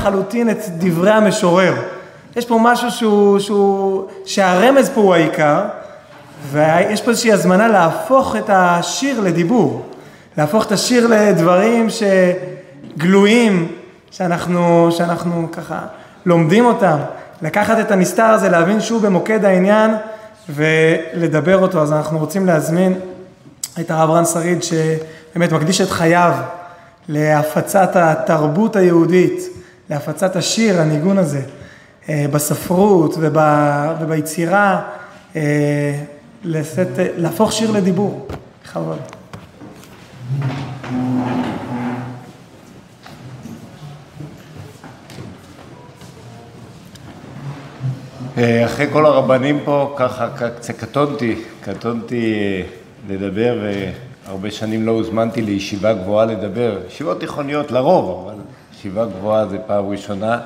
[0.00, 1.74] לחלוטין את דברי המשורר.
[2.36, 5.64] יש פה משהו שהוא, שהוא, שהרמז פה הוא העיקר,
[6.50, 9.86] ויש פה איזושהי הזמנה להפוך את השיר לדיבור,
[10.38, 13.68] להפוך את השיר לדברים שגלויים,
[14.10, 15.78] שאנחנו, שאנחנו ככה
[16.26, 16.96] לומדים אותם,
[17.42, 19.90] לקחת את הנסתר הזה, להבין שהוא במוקד העניין
[20.48, 21.82] ולדבר אותו.
[21.82, 22.94] אז אנחנו רוצים להזמין
[23.80, 26.34] את הרב רן שריד, שבאמת מקדיש את חייו
[27.08, 29.59] להפצת התרבות היהודית,
[29.90, 31.42] להפצת השיר, הניגון הזה,
[32.08, 33.14] אה, בספרות
[34.00, 34.82] וביצירה,
[35.36, 36.02] אה,
[36.44, 38.26] לשאת, להפוך שיר לדיבור.
[38.64, 38.98] בכבוד.
[48.38, 52.62] אה, אחרי כל הרבנים פה, ככה קצת קטונתי, קטונתי
[53.08, 53.58] לדבר,
[54.26, 56.78] והרבה שנים לא הוזמנתי לישיבה גבוהה לדבר.
[56.88, 58.40] ישיבות תיכוניות לרוב, אבל
[58.80, 60.40] ישיבה גבוהה זה פעם ראשונה.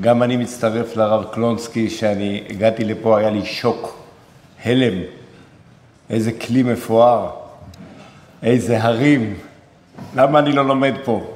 [0.00, 3.98] גם אני מצטרף לרב קלונסקי, שאני הגעתי לפה, היה לי שוק,
[4.64, 4.98] הלם.
[6.10, 7.30] איזה כלי מפואר,
[8.42, 9.34] איזה הרים.
[10.14, 11.34] למה אני לא לומד פה?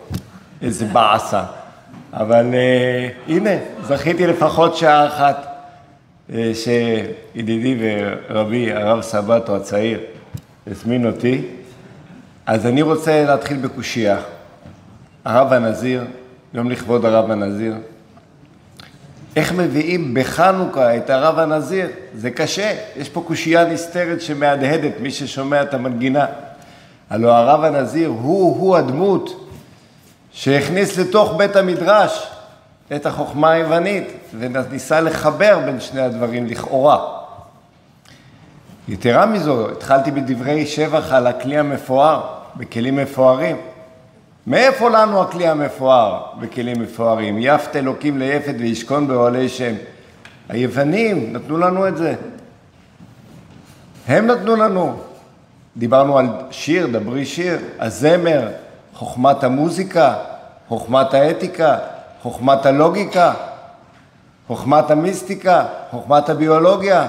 [0.63, 1.45] איזה באסה.
[2.13, 3.51] אבל uh, הנה,
[3.83, 5.47] זכיתי לפחות שעה אחת
[6.31, 10.01] uh, שידידי ורבי הרב סבתו הצעיר
[10.67, 11.43] הזמין אותי.
[12.47, 14.19] אז אני רוצה להתחיל בקושייה.
[15.25, 16.05] הרב הנזיר,
[16.57, 17.75] יום לכבוד הרב הנזיר.
[19.37, 21.89] איך מביאים בחנוכה את הרב הנזיר?
[22.15, 26.27] זה קשה, יש פה קושייה נסתרת שמהדהדת, מי ששומע את המנגינה.
[27.11, 29.49] הלוא הרב הנזיר הוא-הוא הדמות
[30.33, 32.27] שהכניס לתוך בית המדרש
[32.97, 37.19] את החוכמה היוונית וניסה לחבר בין שני הדברים לכאורה.
[38.89, 42.21] יתרה מזו, התחלתי בדברי שבח על הכלי המפואר,
[42.57, 43.57] בכלים מפוארים.
[44.47, 47.39] מאיפה לנו הכלי המפואר בכלים מפוארים?
[47.39, 49.75] יפת אלוקים ליפת וישכון באוהלי שם.
[50.49, 52.15] היוונים נתנו לנו את זה.
[54.09, 54.97] הם נתנו לנו.
[55.77, 58.49] דיברנו על שיר, דברי שיר, הזמר,
[58.95, 60.15] חוכמת המוזיקה,
[60.69, 61.79] חוכמת האתיקה,
[62.23, 63.33] חוכמת הלוגיקה,
[64.47, 67.09] חוכמת המיסטיקה, חוכמת הביולוגיה.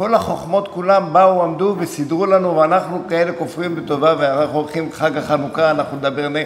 [0.00, 5.70] כל החוכמות כולם באו, עמדו וסידרו לנו, ואנחנו כאלה כופרים בטובה, ואנחנו הולכים חג החנוכה,
[5.70, 6.36] אנחנו נדבר, נ...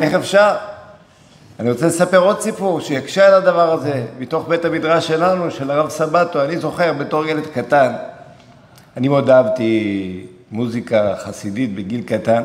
[0.00, 0.54] איך אפשר?
[1.60, 5.88] אני רוצה לספר עוד סיפור שיקשה על הדבר הזה, מתוך בית המדרש שלנו, של הרב
[5.88, 6.44] סבתו.
[6.44, 7.92] אני זוכר בתור ילד קטן,
[8.96, 12.42] אני מאוד אהבתי מוזיקה חסידית בגיל קטן,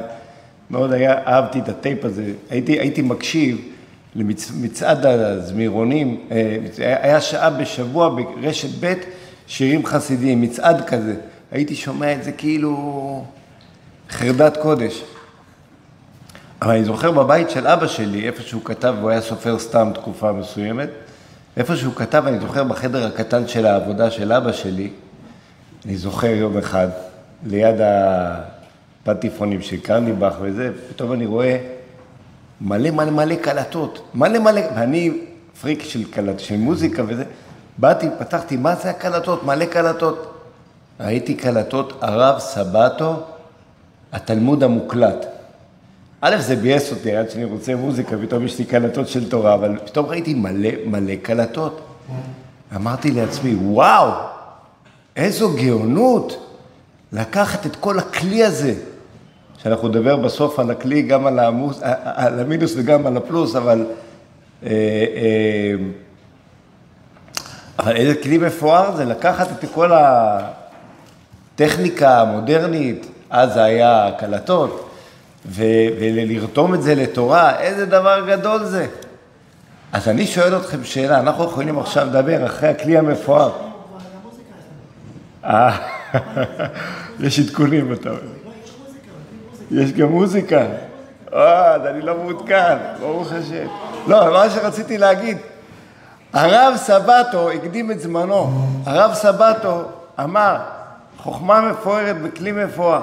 [0.69, 3.61] מאוד היה, אהבתי את הטייפ הזה, הייתי, הייתי מקשיב
[4.15, 6.57] למצעד הזמירונים, אה,
[7.01, 8.93] היה שעה בשבוע ברשת ב'
[9.47, 11.15] שירים חסידיים, מצעד כזה.
[11.51, 13.25] הייתי שומע את זה כאילו
[14.09, 15.03] חרדת קודש.
[16.61, 20.31] אבל אני זוכר בבית של אבא שלי, איפה שהוא כתב, והוא היה סופר סתם תקופה
[20.31, 20.89] מסוימת,
[21.57, 24.89] איפה שהוא כתב, אני זוכר בחדר הקטן של העבודה של אבא שלי,
[25.85, 26.87] אני זוכר יום אחד,
[27.45, 27.75] ליד
[29.05, 31.57] הפטיפונים של קרניבך וזה, פתאום אני רואה
[32.61, 35.11] מלא מלא מלא קלטות, מלא מלא, ואני
[35.61, 37.23] פריק של קלט, של מוזיקה וזה,
[37.77, 39.43] באתי, פתחתי, מה זה הקלטות?
[39.43, 40.33] מלא קלטות.
[40.99, 43.23] ראיתי קלטות הרב סבתו,
[44.13, 45.25] התלמוד המוקלט.
[46.21, 49.77] א', זה ביאס אותי, עד שאני רוצה מוזיקה, פתאום יש לי קלטות של תורה, אבל
[49.85, 51.81] פתאום ראיתי מלא מלא קלטות.
[52.75, 54.11] אמרתי לעצמי, וואו,
[55.15, 56.47] איזו גאונות
[57.11, 58.73] לקחת את כל הכלי הזה,
[59.57, 63.85] שאנחנו נדבר בסוף על הכלי, גם על, המוס, על המינוס וגם על הפלוס, אבל...
[64.65, 65.75] אה, אה,
[67.83, 69.91] אבל איזה כלי מפואר זה לקחת את כל
[71.55, 74.89] הטכניקה המודרנית, אז זה היה קלטות,
[75.45, 78.87] ולרתום את זה לתורה, איזה דבר גדול זה.
[79.91, 83.51] אז אני שואל אתכם שאלה, אנחנו יכולים עכשיו לדבר אחרי הכלי המפואר.
[85.45, 85.77] אה,
[87.19, 88.21] יש עדכונים, אתה אומר.
[89.71, 90.65] יש גם מוזיקה.
[91.33, 93.67] אה, אז אני לא מעודכן, ברוך השם.
[94.07, 95.37] לא, מה שרציתי להגיד,
[96.33, 98.67] הרב סבתו הקדים את זמנו.
[98.85, 99.83] הרב סבתו
[100.19, 100.57] אמר,
[101.17, 103.01] חוכמה מפוארת בכלי מפואר.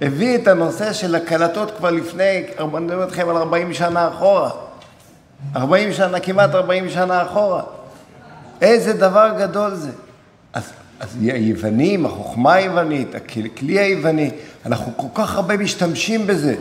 [0.00, 4.50] הביא את הנושא של הקלטות כבר לפני, אני מדבר איתכם על 40 שנה אחורה.
[5.56, 7.62] 40 שנה, כמעט 40 שנה אחורה.
[8.60, 9.90] איזה דבר גדול זה.
[10.52, 14.30] אז, אז היוונים, החוכמה היוונית, הכלי היווני,
[14.66, 16.54] אנחנו כל כך הרבה משתמשים בזה.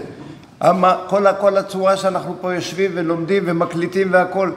[1.08, 4.54] כל, כל הצורה שאנחנו פה יושבים ולומדים ומקליטים והכול.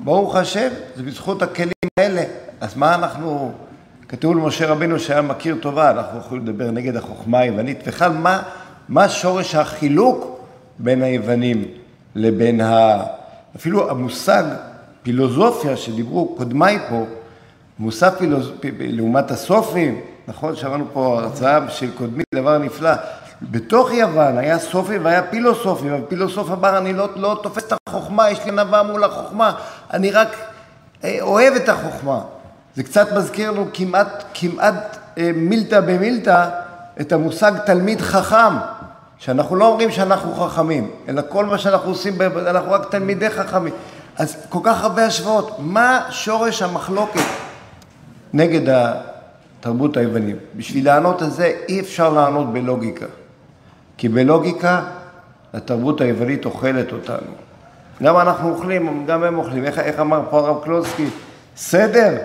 [0.00, 2.22] ברוך השם, זה בזכות הכלים האלה.
[2.60, 3.52] אז מה אנחנו,
[4.08, 7.88] כתוב למשה רבינו שהיה מכיר טובה, אנחנו יכולים לדבר נגד החוכמה היוונית.
[7.88, 8.42] בכלל, מה,
[8.88, 10.40] מה שורש החילוק
[10.78, 11.64] בין היוונים
[12.14, 13.02] לבין ה...
[13.56, 14.44] אפילו המושג
[15.00, 17.04] הפילוסופיה שדיברו קודמיי פה,
[17.78, 18.46] מושג פילוס...
[18.80, 20.56] לעומת הסופים, נכון?
[20.56, 22.90] שמענו פה הרצאה של קודמי, דבר נפלא.
[23.42, 28.44] בתוך יוון היה סופי והיה פילוסופי, והפילוסוף אמר, אני לא, לא תופס את החוכמה, יש
[28.44, 29.52] לי ענווה מול החוכמה,
[29.92, 30.36] אני רק
[31.04, 32.20] אה, אוהב את החוכמה.
[32.76, 36.48] זה קצת מזכיר לנו כמעט, כמעט אה, מילתא במילתא
[37.00, 38.56] את המושג תלמיד חכם,
[39.18, 43.74] שאנחנו לא אומרים שאנחנו חכמים, אלא כל מה שאנחנו עושים, אנחנו רק תלמידי חכמים.
[44.18, 45.56] אז כל כך הרבה השוואות.
[45.58, 47.20] מה שורש המחלוקת
[48.32, 48.74] נגד
[49.60, 50.36] התרבות היוונית?
[50.56, 53.06] בשביל לענות על זה אי אפשר לענות בלוגיקה.
[53.98, 54.84] כי בלוגיקה
[55.52, 57.32] התרבות היוונית אוכלת אותנו.
[58.02, 59.64] גם אנחנו אוכלים, גם הם אוכלים.
[59.64, 61.06] איך, איך אמר פה הרב קלוסקי?
[61.56, 62.16] סדר,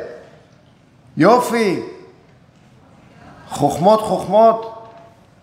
[1.18, 1.80] יופי,
[3.50, 4.70] חוכמות חוכמות.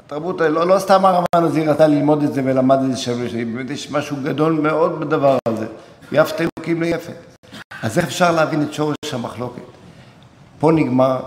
[0.07, 3.71] התרבות, לא, לא סתם הרב הנזיר רצה ללמוד את זה ולמד את זה שווה, באמת
[3.71, 5.67] יש משהו גדול מאוד בדבר הזה.
[6.13, 7.13] יפת אלוקים ליפת.
[7.83, 9.63] אז איך אפשר להבין את שורש המחלוקת?
[10.59, 11.21] פה נגמר,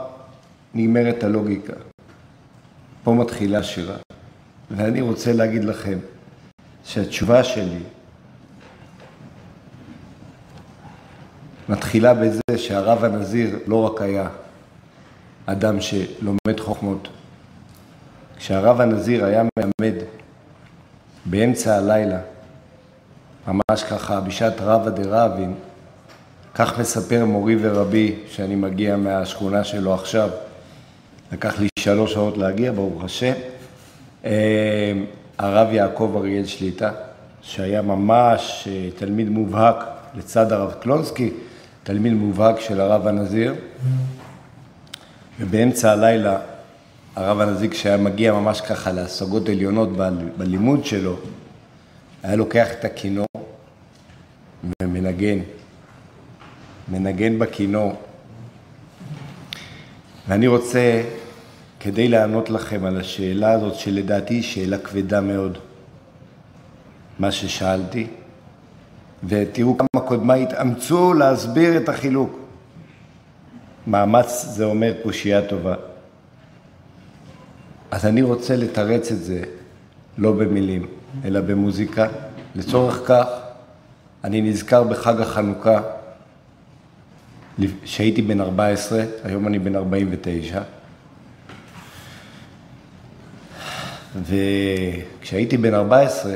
[0.74, 1.74] נגמרת הלוגיקה.
[3.04, 3.96] פה מתחילה שירה.
[4.76, 5.98] ואני רוצה להגיד לכם
[6.86, 7.80] שהתשובה שלי
[11.70, 14.28] מתחילה בזה שהרב הנזיר לא רק היה
[15.46, 17.08] אדם שלומד חוכמות.
[18.38, 19.96] כשהרב הנזיר היה מלמד
[21.26, 22.20] באמצע הלילה,
[23.48, 25.54] ממש ככה, בשעת רבא דרבין,
[26.56, 30.30] כך מספר מורי ורבי, שאני מגיע מהשכונה שלו עכשיו,
[31.32, 33.34] לקח לי שלוש שעות להגיע, ברוך השם,
[35.38, 36.92] הרב יעקב אריאל שליטה,
[37.42, 39.76] שהיה ממש אה, תלמיד מובהק
[40.16, 41.30] לצד הרב קלונסקי,
[41.84, 43.56] תלמיד מובהק של הרב הנזיר,
[45.40, 46.38] ובאמצע הלילה
[47.16, 49.90] הרב הנזיר, כשהיה מגיע ממש ככה להשגות עליונות
[50.38, 51.18] בלימוד שלו,
[52.24, 53.26] היה לוקח את הכינור
[54.82, 55.40] ומנגן,
[56.88, 57.96] מנגן בכינור.
[60.28, 61.02] ואני רוצה
[61.84, 65.58] כדי לענות לכם על השאלה הזאת, שלדעתי היא שאלה כבדה מאוד,
[67.20, 68.08] מה ששאלתי,
[69.24, 72.40] ותראו כמה קודמיי התאמצו להסביר את החילוק.
[73.88, 75.76] מאמץ זה אומר קושייה טובה.
[77.92, 79.44] אז אני רוצה לתרץ את זה
[80.18, 80.88] לא במילים,
[81.26, 82.08] אלא במוזיקה.
[82.56, 83.28] לצורך כך,
[84.24, 85.82] אני נזכר בחג החנוכה,
[87.86, 90.62] שהייתי בן 14, היום אני בן 49,
[94.22, 96.34] וכשהייתי בן 14,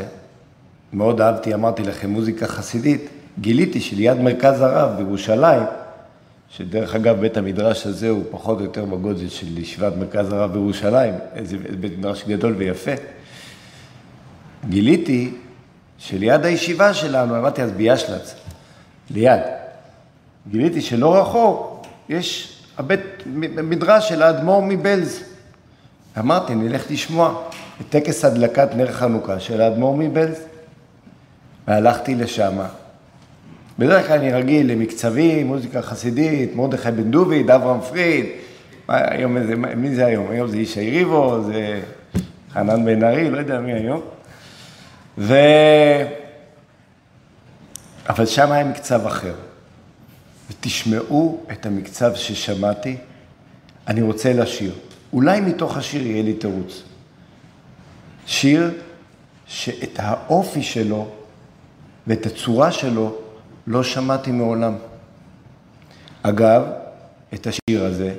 [0.94, 3.10] מאוד אהבתי, אמרתי לכם, מוזיקה חסידית,
[3.40, 5.64] גיליתי שליד מרכז הרב בירושלים,
[6.50, 11.14] שדרך אגב בית המדרש הזה הוא פחות או יותר בגודל של ישיבת מרכז הרב בירושלים,
[11.34, 12.92] איזה בית מדרש גדול ויפה,
[14.70, 15.32] גיליתי
[15.98, 18.36] שליד הישיבה שלנו, אמרתי אז ביאשלץ,
[19.10, 19.42] ליד,
[20.52, 23.02] גיליתי שלא רחוק יש הבית
[23.64, 25.24] מדרש של האדמו"ר מבלז.
[26.20, 27.50] אמרתי, נלך לשמוע.
[27.80, 30.38] בטקס הדלקת נר חנוכה של האדמו"ר מבלז.
[31.68, 32.58] והלכתי לשם.
[33.80, 38.26] בדרך כלל אני רגיל למקצבים, מוזיקה חסידית, מרדכי בן דוד, אברהם פריד.
[38.88, 40.32] היום איזה, מי זה היום?
[40.32, 41.82] היום זה ישי ריבו, זה
[42.54, 44.02] חנן בן ארי, לא יודע מי היום.
[45.18, 45.36] ו...
[48.10, 49.34] אבל שם היה מקצב אחר.
[50.52, 52.98] ותשמעו את המקצב ששמעתי,
[53.88, 54.74] אני רוצה לשיר.
[55.14, 56.84] אולי מתוך השיר יהיה לי תירוץ.
[58.28, 58.72] שיר
[59.48, 61.08] שאת האופי שלו
[62.08, 63.16] ואת הצורה שלו
[63.68, 64.76] לא שמעתי מעולם.
[66.22, 66.64] אגב,
[67.34, 68.14] את השיר הזה,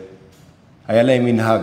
[0.89, 1.61] היה להם מנהג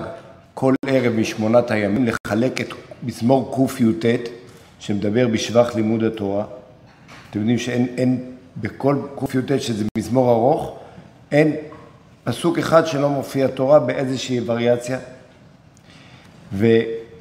[0.54, 2.70] כל ערב משמונת הימים לחלק את
[3.04, 4.30] מזמור קי"ט,
[4.80, 6.46] שמדבר בשבח לימוד התורה.
[7.30, 10.80] אתם יודעים שאין בכל קי"ט, שזה מזמור ארוך,
[11.32, 11.56] אין
[12.24, 15.00] פסוק אחד שלא מופיע תורה באיזושהי וריאציה.
[16.54, 16.68] ו...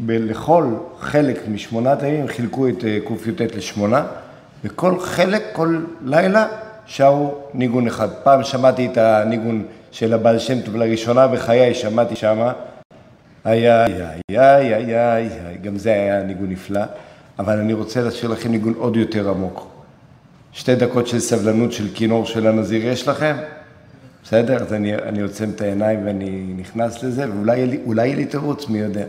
[0.06, 0.64] ולכל
[1.00, 4.06] חלק משמונת הימים חילקו את אה, קי"ט לשמונה,
[4.64, 6.46] וכל חלק, כל לילה,
[6.86, 8.08] שרו ניגון אחד.
[8.22, 12.52] פעם שמעתי את הניגון של הבעל שם טוב לראשונה בחיי, שמעתי שמה,
[13.46, 16.80] איי איי איי איי איי, גם זה היה ניגון נפלא,
[17.38, 19.66] אבל אני רוצה להשאיר לכם ניגון עוד יותר עמוק.
[20.52, 23.36] שתי דקות של סבלנות של כינור של הנזיר יש לכם?
[24.24, 24.62] בסדר?
[24.62, 29.04] אז אני עוצם את העיניים ואני נכנס לזה, ואולי יהיה לי תירוץ, מי יודע.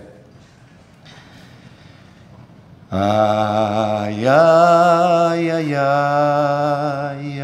[2.94, 7.42] איי, איי, איי, איי,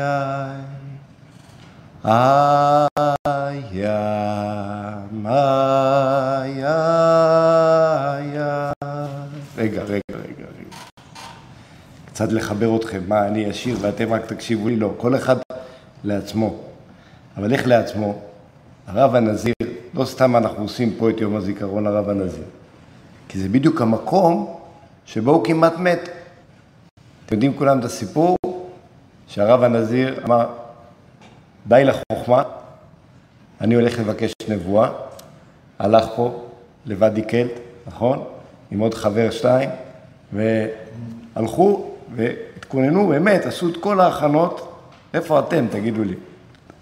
[2.06, 2.88] איי,
[5.26, 6.02] איי,
[9.58, 10.78] רגע, רגע, רגע, רגע.
[12.06, 14.94] קצת לחבר אתכם, מה אני אשיר ואתם רק תקשיבו לי, לא.
[14.98, 15.36] כל אחד
[16.04, 16.56] לעצמו.
[17.38, 18.22] אבל איך לעצמו?
[18.88, 19.54] הרב הנזיר,
[19.94, 22.44] לא סתם אנחנו עושים פה את יום הזיכרון לרב הנזיר,
[23.28, 24.61] כי זה בדיוק המקום
[25.06, 26.10] שבו הוא כמעט מת.
[27.26, 28.38] אתם יודעים כולם את הסיפור
[29.28, 30.46] שהרב הנזיר אמר,
[31.68, 32.44] די לחוכמה,
[33.62, 34.90] אני הולך לבקש נבואה,
[35.80, 36.46] הלך פה
[36.86, 37.52] לוואדי קלט,
[37.88, 38.24] נכון?
[38.72, 39.70] עם עוד חבר שתיים,
[40.34, 44.68] והלכו והתכוננו, באמת, עשו את כל ההכנות.
[45.14, 46.16] איפה אתם, תגידו לי?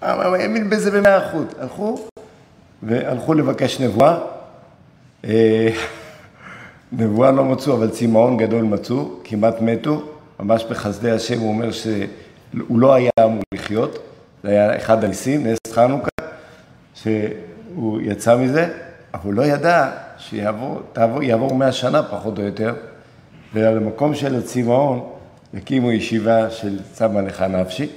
[0.02, 1.46] האמין בזה במאה אחוז.
[1.60, 2.08] הלכו
[2.84, 4.18] והלכו לבקש נבואה.
[6.94, 10.02] אה, נבואה לא מצאו, אבל צמאון גדול מצאו, כמעט מתו.
[10.40, 14.00] ממש בחסדי השם הוא אומר שהוא לא היה אמור לחיות.
[14.44, 16.10] זה היה אחד הניסים, נס חנוכה,
[16.94, 18.68] שהוא יצא מזה,
[19.14, 22.74] אבל הוא לא ידע שיעבור מאה שנה פחות או יותר,
[23.54, 25.10] ועל המקום של הצמאון
[25.54, 27.88] יקימו ישיבה של צמא לך נפשי,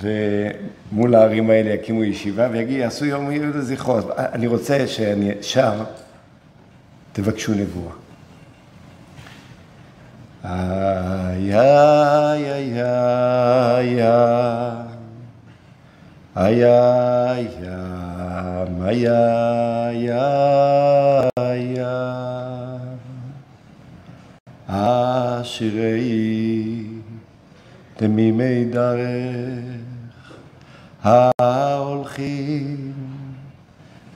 [0.00, 3.98] ומול הערים האלה יקימו ישיבה ויעשו יום יהוד לזכרו.
[4.16, 5.72] אני רוצה שאני שר,
[7.18, 7.92] תבקשו נבואה.
[10.44, 12.82] איי, איי, איי,
[16.36, 17.48] איי, איי,
[18.82, 20.10] איי, איי,
[21.38, 21.76] איי,
[25.40, 26.84] אשרי
[27.96, 29.00] תמימי דרך
[31.02, 33.07] ההולכים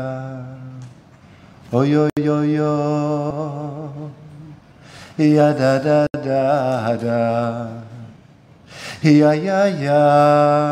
[1.74, 3.32] אוי אוי אוי אוי
[5.20, 7.66] יא דה דה דה דה
[9.04, 10.72] יא יא יא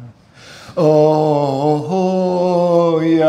[0.77, 3.27] Oh, oh yeah,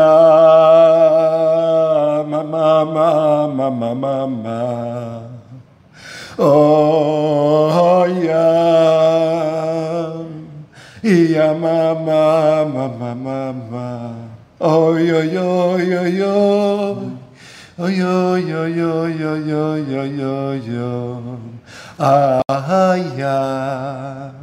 [2.23, 5.27] ma ma ma ma ma ma ma.
[6.39, 8.63] Oh yeah,
[11.03, 14.15] yeah ma ma ma ma ma ma.
[14.61, 16.31] Oh yo yo yo yo.
[17.77, 21.37] Oh yo yo yo yo yo yo yo yo.
[21.99, 24.42] Ah yeah.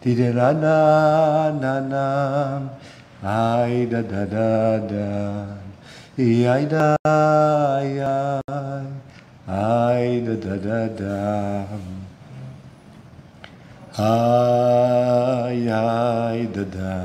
[0.00, 2.04] Tide na na na na
[3.20, 5.08] ay da da da da.
[6.16, 8.00] Ay da ay
[9.44, 11.20] ay da da da da.
[14.00, 16.96] Ay ay da da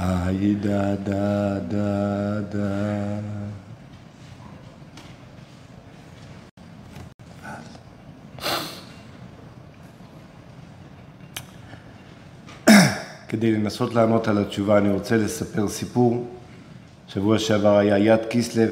[0.00, 3.33] ay da da da da
[13.34, 16.24] כדי לנסות לענות על התשובה, אני רוצה לספר סיפור.
[17.08, 18.70] שבוע שעבר היה יד כיסלב.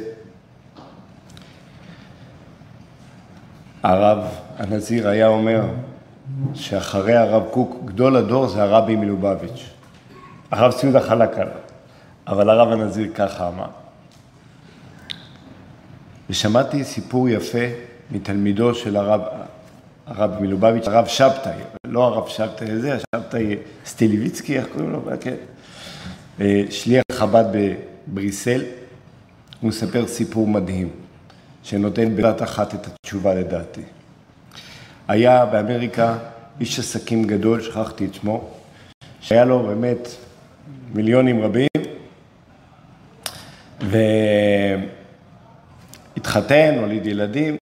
[3.82, 4.18] הרב
[4.58, 5.64] הנזיר היה אומר
[6.54, 9.70] שאחרי הרב קוק, גדול הדור זה הרבי מלובביץ'.
[10.50, 11.56] הרב ציודה חלק עליו,
[12.26, 13.68] אבל הרב הנזיר ככה אמר.
[16.30, 17.66] ושמעתי סיפור יפה
[18.10, 19.20] מתלמידו של הרב,
[20.06, 23.56] הרב מלובביץ', הרב שבתאי, לא הרב שבתאי הזה, השבתאי
[23.86, 25.02] סטיליביצקי, איך קוראים לו?
[25.20, 25.34] כן.
[26.70, 27.44] שליח חב"ד
[28.08, 28.62] בבריסל,
[29.60, 30.88] הוא מספר סיפור מדהים,
[31.62, 33.80] שנותן בבת אחת את התשובה לדעתי.
[35.08, 36.18] היה באמריקה
[36.60, 38.50] איש עסקים גדול, שכחתי את שמו,
[39.20, 40.08] שהיה לו באמת
[40.94, 41.68] מיליונים רבים,
[46.16, 47.56] והתחתן, הוליד ילדים,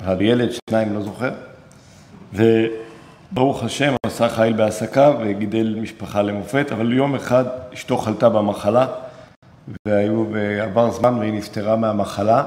[0.00, 1.32] had ילד, שניים, לא זוכר,
[3.32, 8.86] וברוך השם עשה חיל בעסקיו וגידל משפחה למופת, אבל יום אחד אשתו חלתה במחלה,
[9.86, 12.44] והיו, ועבר זמן והיא נפטרה מהמחלה,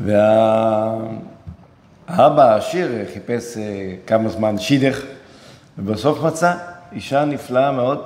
[0.00, 1.02] והאבא
[2.52, 5.02] העשיר חיפש אה, כמה זמן שידך,
[5.78, 6.54] ובסוף מצא
[6.92, 8.02] אישה נפלאה מאוד,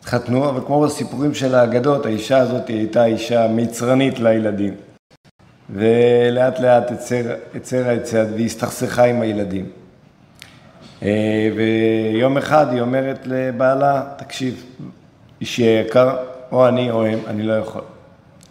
[0.00, 4.74] התחתנו, אבל כמו בסיפורים של האגדות, האישה הזאת הייתה אישה מצרנית לילדים.
[5.70, 6.90] ולאט לאט
[7.54, 9.79] הצרה את צעד והסתכסכה עם הילדים.
[11.02, 14.64] אה, ויום אחד היא אומרת לבעלה, תקשיב,
[15.40, 16.16] אישי היקר,
[16.52, 17.82] או אני או הם, אני לא יכול.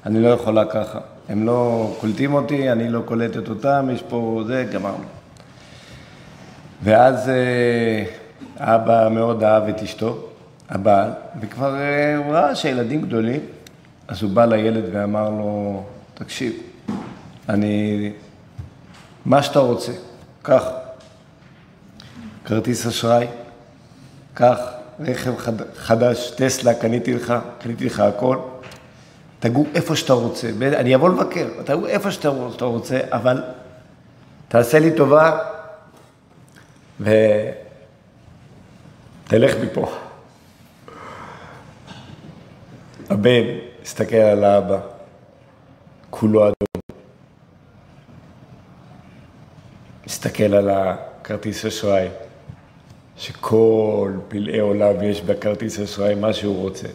[0.06, 1.00] אני לא יכולה ככה.
[1.30, 5.04] הם לא קולטים אותי, אני לא קולטת אותם, יש פה זה, גמרנו.
[6.84, 8.04] ואז אה,
[8.58, 10.18] אבא מאוד אהב את אשתו,
[10.70, 13.40] הבעל, וכבר אה, הוא ראה שהילדים גדולים,
[14.08, 16.54] אז הוא בא לילד ואמר לו, תקשיב,
[17.50, 18.12] אני,
[19.26, 19.92] מה שאתה רוצה,
[20.42, 20.79] קח.
[22.50, 23.28] כרטיס אשראי,
[24.34, 24.60] קח,
[25.00, 28.38] רכב חד, חדש, טסלה, קניתי לך, קניתי לך הכל.
[29.40, 33.44] תגור איפה שאתה רוצה, אני אבוא לבקר, תגור איפה שאתה רוצה, אבל
[34.48, 35.40] תעשה לי טובה
[37.00, 37.16] ותלך
[39.64, 39.96] מפה.
[43.10, 43.44] הבן
[43.82, 44.80] הסתכל על האבא,
[46.10, 46.54] כולו אדום.
[50.08, 52.10] מסתכל על הכרטיס אשראי,
[53.20, 56.88] שכל פלאי עולם יש בכרטיס אשראי מה שהוא רוצה.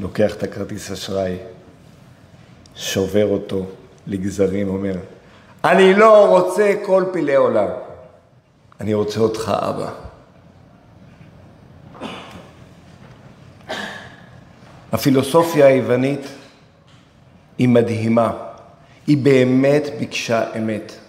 [0.00, 1.36] לוקח את הכרטיס אשראי,
[2.76, 3.66] שובר אותו
[4.06, 4.94] לגזרים, אומר,
[5.64, 7.68] אני לא רוצה כל פלאי עולם,
[8.80, 9.90] אני רוצה אותך, אבא.
[14.92, 16.26] הפילוסופיה היוונית
[17.58, 18.32] היא מדהימה,
[19.06, 21.03] היא באמת ביקשה אמת.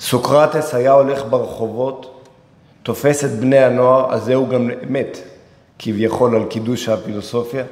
[0.00, 2.24] סוקרטס היה הולך ברחובות,
[2.82, 5.18] תופס את בני הנוער, אז זהו גם מת,
[5.78, 7.64] כביכול על קידוש הפילוסופיה.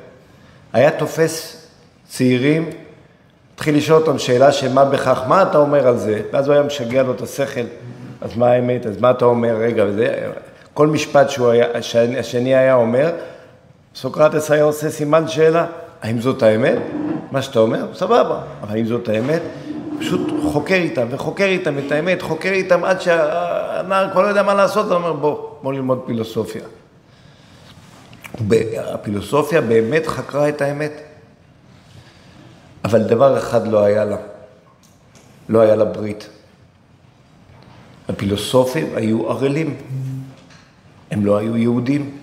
[0.72, 1.66] היה תופס
[2.08, 2.70] צעירים,
[3.54, 6.22] התחיל לשאול אותם שאלה שמה בכך, מה אתה אומר על זה?
[6.32, 7.64] ואז הוא היה משגע לו את השכל,
[8.20, 10.28] אז מה האמת, אז מה אתה אומר, רגע, וזה,
[10.74, 11.26] כל משפט
[11.80, 13.12] שהשני היה אומר,
[13.94, 15.66] סוקרטס היה עושה סימן שאלה,
[16.02, 16.78] האם זאת האמת?
[17.30, 19.42] מה שאתה אומר, סבבה, אבל האם זאת האמת?
[20.04, 24.54] פשוט חוקר איתם וחוקר איתם את האמת, חוקר איתם עד שהנער כבר לא יודע מה
[24.54, 26.62] לעשות, הוא אומר בוא, בוא ללמוד פילוסופיה.
[28.78, 30.92] הפילוסופיה באמת חקרה את האמת,
[32.84, 34.16] אבל דבר אחד לא היה לה,
[35.48, 36.28] לא היה לה ברית.
[38.08, 39.76] הפילוסופים היו ערלים,
[41.10, 42.18] הם לא היו יהודים,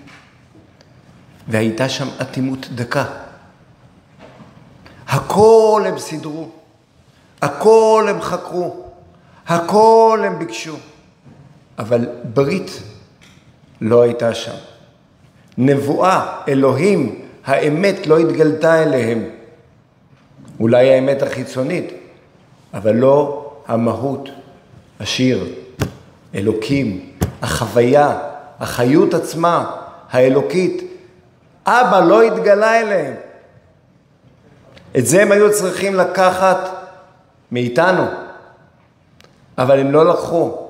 [1.48, 3.04] והייתה שם אטימות דקה.
[5.08, 6.61] הכל הם סידרו.
[7.42, 8.76] הכל הם חקרו,
[9.46, 10.76] הכל הם ביקשו,
[11.78, 12.82] אבל ברית
[13.80, 14.54] לא הייתה שם.
[15.58, 19.24] נבואה, אלוהים, האמת לא התגלתה אליהם.
[20.60, 21.92] אולי האמת החיצונית,
[22.74, 24.28] אבל לא המהות,
[25.00, 25.54] השיר,
[26.34, 27.10] אלוקים,
[27.42, 28.18] החוויה,
[28.60, 29.76] החיות עצמה,
[30.10, 30.82] האלוקית.
[31.66, 33.14] אבא לא התגלה אליהם.
[34.98, 36.81] את זה הם היו צריכים לקחת
[37.52, 38.02] מאיתנו,
[39.58, 40.68] אבל הם לא לקחו,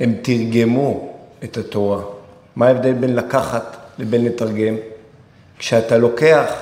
[0.00, 2.02] הם תרגמו את התורה.
[2.56, 4.76] מה ההבדל בין לקחת לבין לתרגם?
[5.58, 6.52] כשאתה לוקח,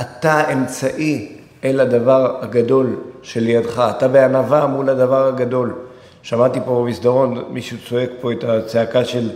[0.00, 5.74] אתה אמצעי אל הדבר הגדול שלידך, אתה בענווה מול הדבר הגדול.
[6.22, 9.30] שמעתי פה במסדרון מישהו צועק פה את הצעקה של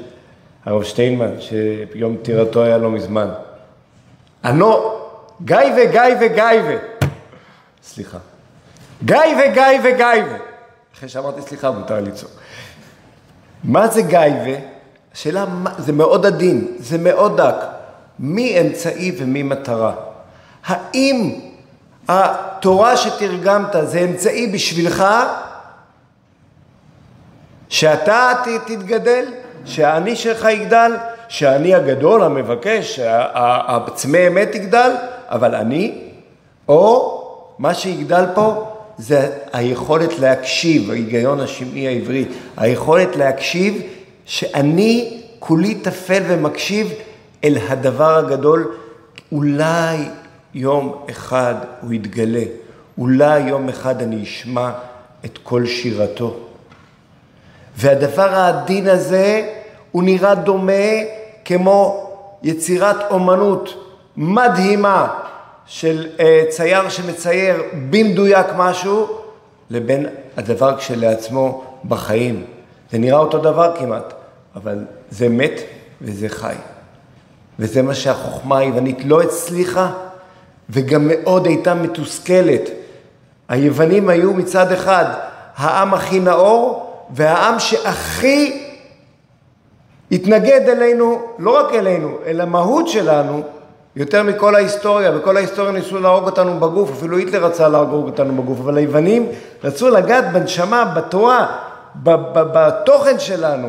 [0.65, 3.29] הרב שטיינמן, שיום פטירתו היה לא מזמן.
[4.45, 4.77] אנו,
[5.45, 6.77] גיא וגיא וגיא ו...
[7.83, 8.19] סליחה.
[9.05, 10.37] גיא וגיא וגיא ו...
[10.97, 12.33] אחרי שאמרתי סליחה, מותר לצעוק.
[13.65, 14.55] מה זה גיא ו?
[15.15, 15.45] השאלה,
[15.79, 17.55] זה מאוד עדין, זה מאוד דק.
[18.19, 19.95] מי אמצעי ומי מטרה?
[20.67, 21.41] האם
[22.09, 25.05] התורה שתרגמת זה אמצעי בשבילך
[27.69, 28.33] שאתה
[28.67, 29.25] תתגדל,
[29.65, 30.97] שהאני שלך יגדל,
[31.29, 34.91] שאני הגדול המבקש, שהצמא אמת יגדל,
[35.29, 36.09] אבל אני,
[36.69, 37.19] או
[37.59, 42.25] מה שיגדל פה זה היכולת להקשיב, ההיגיון השמעי העברי,
[42.57, 43.83] היכולת להקשיב
[44.25, 46.93] שאני כולי טפל ומקשיב
[47.45, 48.75] אל הדבר הגדול,
[49.33, 49.97] אולי
[50.55, 52.43] יום אחד הוא יתגלה,
[52.99, 54.71] אולי יום אחד אני אשמע
[55.25, 56.37] את כל שירתו.
[57.77, 59.49] והדבר העדין הזה,
[59.93, 60.73] הוא נראה דומה
[61.45, 62.11] כמו
[62.43, 63.75] יצירת אומנות
[64.17, 65.09] מדהימה
[65.73, 69.19] של אה, צייר שמצייר במדויק משהו,
[69.71, 70.07] לבין
[70.37, 72.45] הדבר כשלעצמו בחיים.
[72.91, 74.15] זה נראה אותו דבר כמעט,
[74.57, 74.79] אבל
[75.11, 75.61] זה מת
[76.01, 76.55] וזה חי.
[77.59, 79.93] וזה מה שהחוכמה היוונית לא הצליחה,
[80.71, 82.71] וגם מאוד הייתה מתוסכלת.
[83.49, 85.05] היוונים היו מצד אחד
[85.57, 88.69] העם הכי נאור, והעם שהכי
[90.13, 93.43] התנגד אלינו, לא רק אלינו, אל המהות שלנו,
[93.97, 95.13] יותר מכל ההיסטוריה.
[95.13, 99.29] בכל ההיסטוריה ניסו להרוג אותנו בגוף, אפילו היטלר רצה להרוג אותנו בגוף, אבל היוונים
[99.65, 101.47] רצו לגעת בנשמה, בתורה,
[102.35, 103.69] בתוכן שלנו.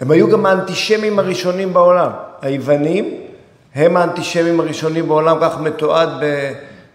[0.00, 2.10] הם היו גם האנטישמים הראשונים בעולם.
[2.42, 3.20] היוונים
[3.74, 6.08] הם האנטישמים הראשונים בעולם, כך מתועד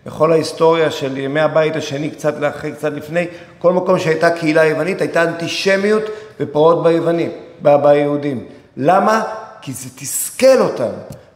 [0.05, 3.27] בכל ההיסטוריה של ימי הבית השני, קצת לאחרי, קצת לפני.
[3.59, 6.03] כל מקום שהייתה קהילה יוונית הייתה אנטישמיות
[6.39, 8.45] ופרעות ביוונים, ביהודים.
[8.77, 9.23] למה?
[9.61, 10.91] כי זה תסכל אותם.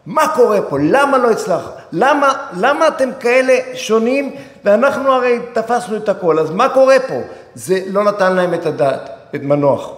[0.05, 0.77] מה קורה פה?
[0.79, 1.69] למה לא הצלח?
[1.91, 7.21] למה, למה אתם כאלה שונים ואנחנו הרי תפסנו את הכל, אז מה קורה פה?
[7.55, 9.89] זה לא נתן להם את הדעת, את מנוח.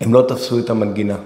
[0.00, 1.16] הם לא תפסו את המנגינה,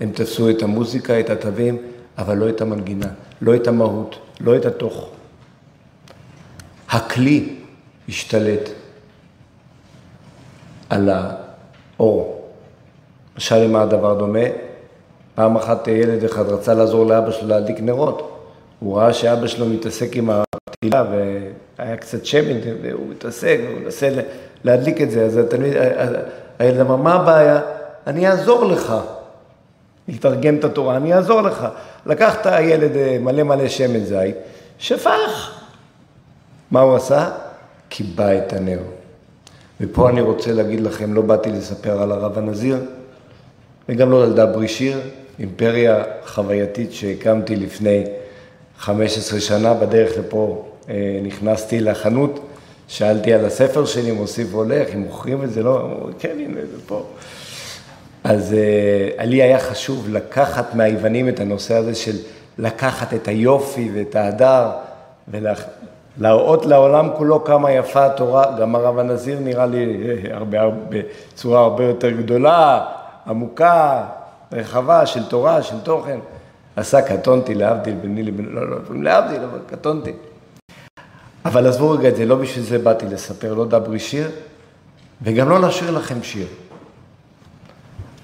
[0.00, 1.78] הם תפסו את המוזיקה, את התווים,
[2.18, 3.06] אבל לא את המנגינה,
[3.40, 5.10] לא את המהות, לא את התוך.
[6.90, 7.56] הכלי
[8.08, 8.70] השתלט
[10.90, 12.50] על האור.
[13.36, 14.69] משל למה הדבר דומה?
[15.34, 18.36] פעם אחת ילד אחד רצה לעזור לאבא שלו להדליק נרות.
[18.80, 21.04] הוא ראה שאבא שלו מתעסק עם התהילה
[21.78, 24.08] והיה קצת שמן, והוא מתעסק, והוא מנסה
[24.64, 25.24] להדליק את זה.
[25.24, 25.74] אז התלמיד,
[26.58, 27.60] הילד אמר, מה הבעיה?
[28.06, 28.94] אני אעזור לך.
[30.08, 31.66] לתרגם את התורה, אני אעזור לך.
[32.06, 34.36] לקח את הילד אה, מלא מלא שמן זית,
[34.78, 35.60] שפך.
[36.70, 37.30] מה הוא עשה?
[37.88, 38.78] קיבע את הנר.
[39.80, 42.78] ופה אני רוצה להגיד לכם, לא באתי לספר על הרב הנזיר,
[43.88, 45.00] וגם לא על דברי שיר,
[45.40, 48.04] אימפריה חווייתית שהקמתי לפני
[48.78, 52.40] 15 שנה, בדרך לפה אה, נכנסתי לחנות,
[52.88, 56.80] שאלתי על הספר שלי, מוסיף הולך, אם מוכרים את זה, לא, אמרו, כן, הנה, זה
[56.86, 57.04] פה.
[58.24, 58.54] אז
[59.18, 62.16] uh, לי היה חשוב לקחת מהיוונים את הנושא הזה של
[62.58, 64.70] לקחת את היופי ואת ההדר
[65.28, 71.60] ולהראות לעולם כולו כמה יפה התורה, גם הרב הנזיר נראה לי אה, הרבה, הרבה, בצורה
[71.60, 72.86] הרבה יותר גדולה,
[73.26, 74.04] עמוקה,
[74.52, 76.18] רחבה, של תורה, של תוכן.
[76.76, 80.12] עשה קטונתי להבדיל ביני לבין, לא, לא, להבדיל, אבל קטונתי.
[81.44, 84.30] אבל עזבו רגע את זה, לא בשביל זה באתי לספר, לא דברי שיר,
[85.22, 86.46] וגם לא לשיר לכם שיר.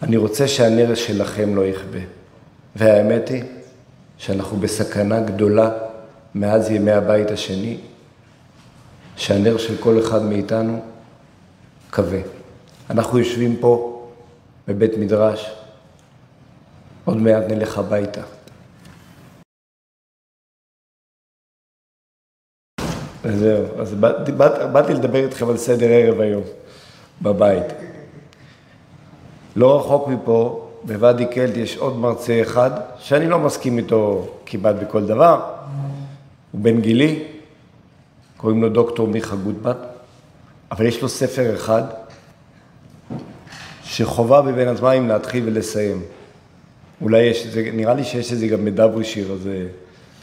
[0.02, 1.98] אני רוצה שהנר שלכם לא יכבה.
[2.76, 3.42] והאמת היא
[4.18, 5.70] שאנחנו בסכנה גדולה
[6.34, 7.78] מאז ימי הבית השני,
[9.16, 10.80] שהנר של כל אחד מאיתנו
[11.92, 12.18] כבה.
[12.90, 14.02] אנחנו יושבים פה
[14.68, 15.50] בבית מדרש,
[17.06, 18.20] עוד מעט נלך הביתה.
[23.24, 24.32] זהו, אז באתי,
[24.72, 26.42] באתי לדבר איתכם על סדר ערב היום,
[27.22, 27.64] בבית.
[29.56, 35.06] לא רחוק מפה, בוואדי קלט יש עוד מרצה אחד, שאני לא מסכים איתו כמעט בכל
[35.06, 35.40] דבר,
[36.52, 37.24] הוא בן גילי,
[38.36, 39.72] קוראים לו דוקטור מיכה גוטמן,
[40.70, 41.82] אבל יש לו ספר אחד
[43.84, 46.02] שחובה בבין הזמנים להתחיל ולסיים.
[47.00, 49.66] אולי יש, זה, נראה לי שיש את זה גם בדברי שיר, אז אה,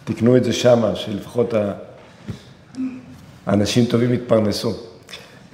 [0.03, 1.53] תקנו את זה שמה, שלפחות
[3.45, 4.73] האנשים טובים יתפרנסו.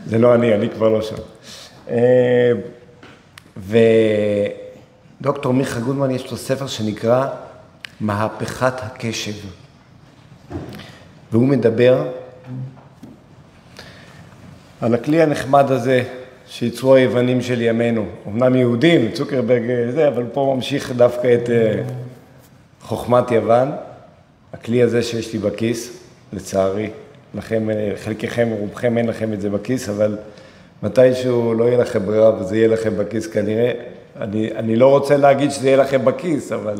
[0.05, 1.15] זה לא אני, אני כבר לא שם.
[1.89, 2.51] אה,
[5.19, 7.27] ודוקטור מיכה גודמן יש לו ספר שנקרא
[7.99, 9.33] מהפכת הקשב.
[11.31, 12.07] והוא מדבר
[14.81, 16.18] על הכלי הנחמד הזה
[16.49, 18.05] שייצרו היוונים של ימינו.
[18.27, 21.81] אמנם יהודים, צוקרברג זה, אבל פה ממשיך דווקא את אה,
[22.81, 23.71] חוכמת יוון.
[24.53, 26.89] הכלי הזה שיש לי בכיס, לצערי,
[27.35, 30.17] לכם, אה, חלקכם, רובכם אין לכם את זה בכיס, אבל
[30.83, 33.71] מתישהו לא יהיה לכם ברירה וזה יהיה לכם בכיס כנראה.
[34.21, 36.75] אני, אני לא רוצה להגיד שזה יהיה לכם בכיס, אבל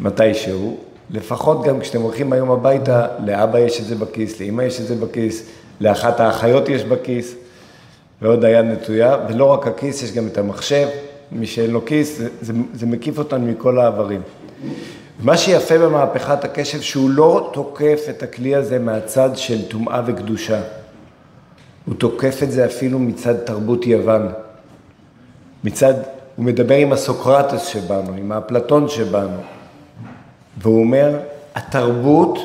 [0.00, 0.76] מתישהו.
[1.10, 4.94] לפחות גם כשאתם הולכים היום הביתה, לאבא יש את זה בכיס, לאמא יש את זה
[4.94, 7.34] בכיס, לאחת האחיות יש בכיס,
[8.22, 10.88] ועוד היד נטויה, ולא רק הכיס, יש גם את המחשב,
[11.32, 14.20] מי שאין לו כיס, זה, זה, זה מקיף אותנו מכל העברים.
[15.22, 20.60] מה שיפה במהפכת הקשב, שהוא לא תוקף את הכלי הזה מהצד של טומאה וקדושה.
[21.86, 24.28] הוא תוקף את זה אפילו מצד תרבות יוון.
[25.64, 25.94] מצד,
[26.36, 29.40] הוא מדבר עם הסוקרטס שבנו, עם האפלטון שבנו.
[30.58, 31.18] והוא אומר,
[31.54, 32.38] התרבות,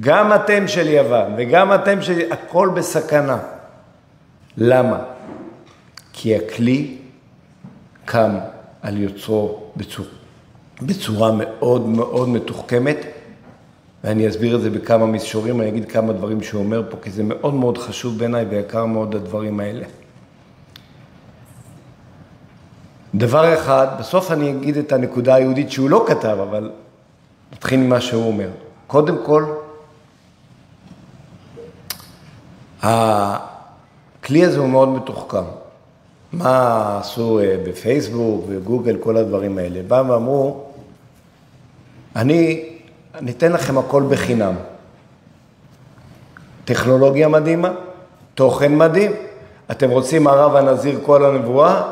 [0.00, 2.32] גם אתם של יוון וגם אתם של...
[2.32, 3.38] הכל בסכנה.
[4.56, 4.98] למה?
[6.12, 6.96] כי הכלי
[8.04, 8.38] קם
[8.82, 10.08] על יוצרו בצורה,
[10.82, 12.96] בצורה מאוד מאוד מתוחכמת,
[14.04, 17.22] ואני אסביר את זה בכמה מישורים, אני אגיד כמה דברים שהוא אומר פה, כי זה
[17.22, 19.86] מאוד מאוד חשוב בעיניי ויקר מאוד הדברים האלה.
[23.14, 26.70] דבר אחד, בסוף אני אגיד את הנקודה היהודית שהוא לא כתב, אבל
[27.52, 28.48] נתחיל ממה שהוא אומר.
[28.86, 29.44] קודם כל,
[34.26, 35.42] הכלי הזה הוא מאוד מתוחכם.
[36.32, 39.82] מה עשו אה, בפייסבוק וגוגל, כל הדברים האלה?
[39.88, 40.64] באו ואמרו,
[42.16, 42.68] אני
[43.20, 44.54] ניתן לכם הכל בחינם.
[46.64, 47.72] טכנולוגיה מדהימה,
[48.34, 49.12] תוכן מדהים.
[49.70, 51.90] אתם רוצים הרב הנזיר כל הנבואה?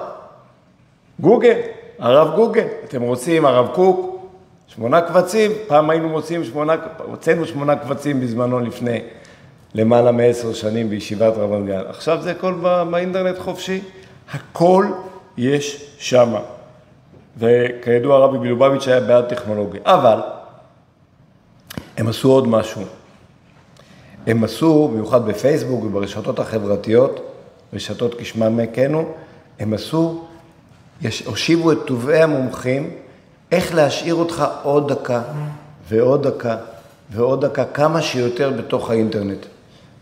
[1.21, 1.59] גוגל,
[1.99, 2.67] הרב גוגל.
[2.85, 4.27] אתם רוצים הרב קוק?
[4.67, 9.01] שמונה קבצים, פעם היינו מוצאים שמונה, הוצאנו שמונה קבצים בזמנו לפני
[9.75, 11.83] למעלה מעשר שנים בישיבת רבן גן.
[11.89, 12.55] עכשיו זה הכל
[12.91, 13.81] באינטרנט חופשי,
[14.33, 14.87] הכל
[15.37, 16.41] יש שמה.
[17.39, 19.81] וכידוע רבי מלובביץ' היה בעד טכנולוגיה.
[19.85, 20.21] אבל
[21.97, 22.83] הם עשו עוד משהו.
[24.27, 27.21] הם עשו, במיוחד בפייסבוק וברשתות החברתיות,
[27.73, 29.13] רשתות כשמם מקנו,
[29.59, 30.25] הם עשו,
[31.27, 32.91] הושיבו את טובי המומחים
[33.53, 35.23] איך להשאיר אותך עוד דקה
[35.89, 36.57] ועוד דקה
[37.11, 39.47] ועוד דקה, כמה שיותר בתוך האינטרנט.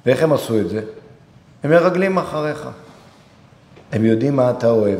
[0.06, 0.80] ואיך הם עשו את זה?
[1.64, 2.68] הם מרגלים אחריך.
[3.92, 4.98] הם יודעים מה אתה אוהב.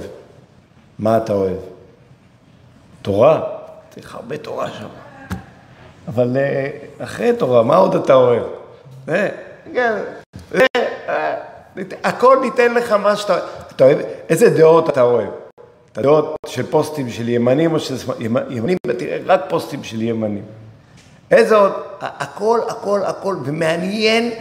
[0.99, 1.57] מה אתה אוהב?
[3.03, 3.43] תורה,
[3.91, 4.87] צריך הרבה תורה שם.
[6.09, 8.43] אבל אה, אחרי תורה, מה עוד אתה אוהב?
[9.09, 9.29] אה,
[9.75, 9.93] כן,
[10.55, 11.35] אה,
[12.05, 13.45] הכל ניתן לך מה שאתה אוהב.
[13.77, 15.29] אתה אוהב, איזה דעות אתה אוהב?
[15.93, 17.95] את הדעות של פוסטים של ימנים או של
[18.51, 20.45] ימנים, תראה, רק פוסטים של ימנים.
[21.31, 21.73] איזה עוד?
[22.01, 24.33] הכל, הכל, הכל, ומעניין,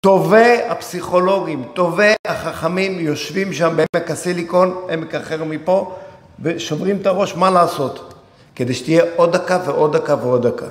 [0.00, 5.96] טובי הפסיכולוגים, טובי החכמים יושבים שם בעמק הסיליקון, עמק אחר מפה,
[6.40, 8.14] ושוברים את הראש מה לעשות,
[8.54, 10.66] כדי שתהיה עוד דקה ועוד דקה ועוד דקה.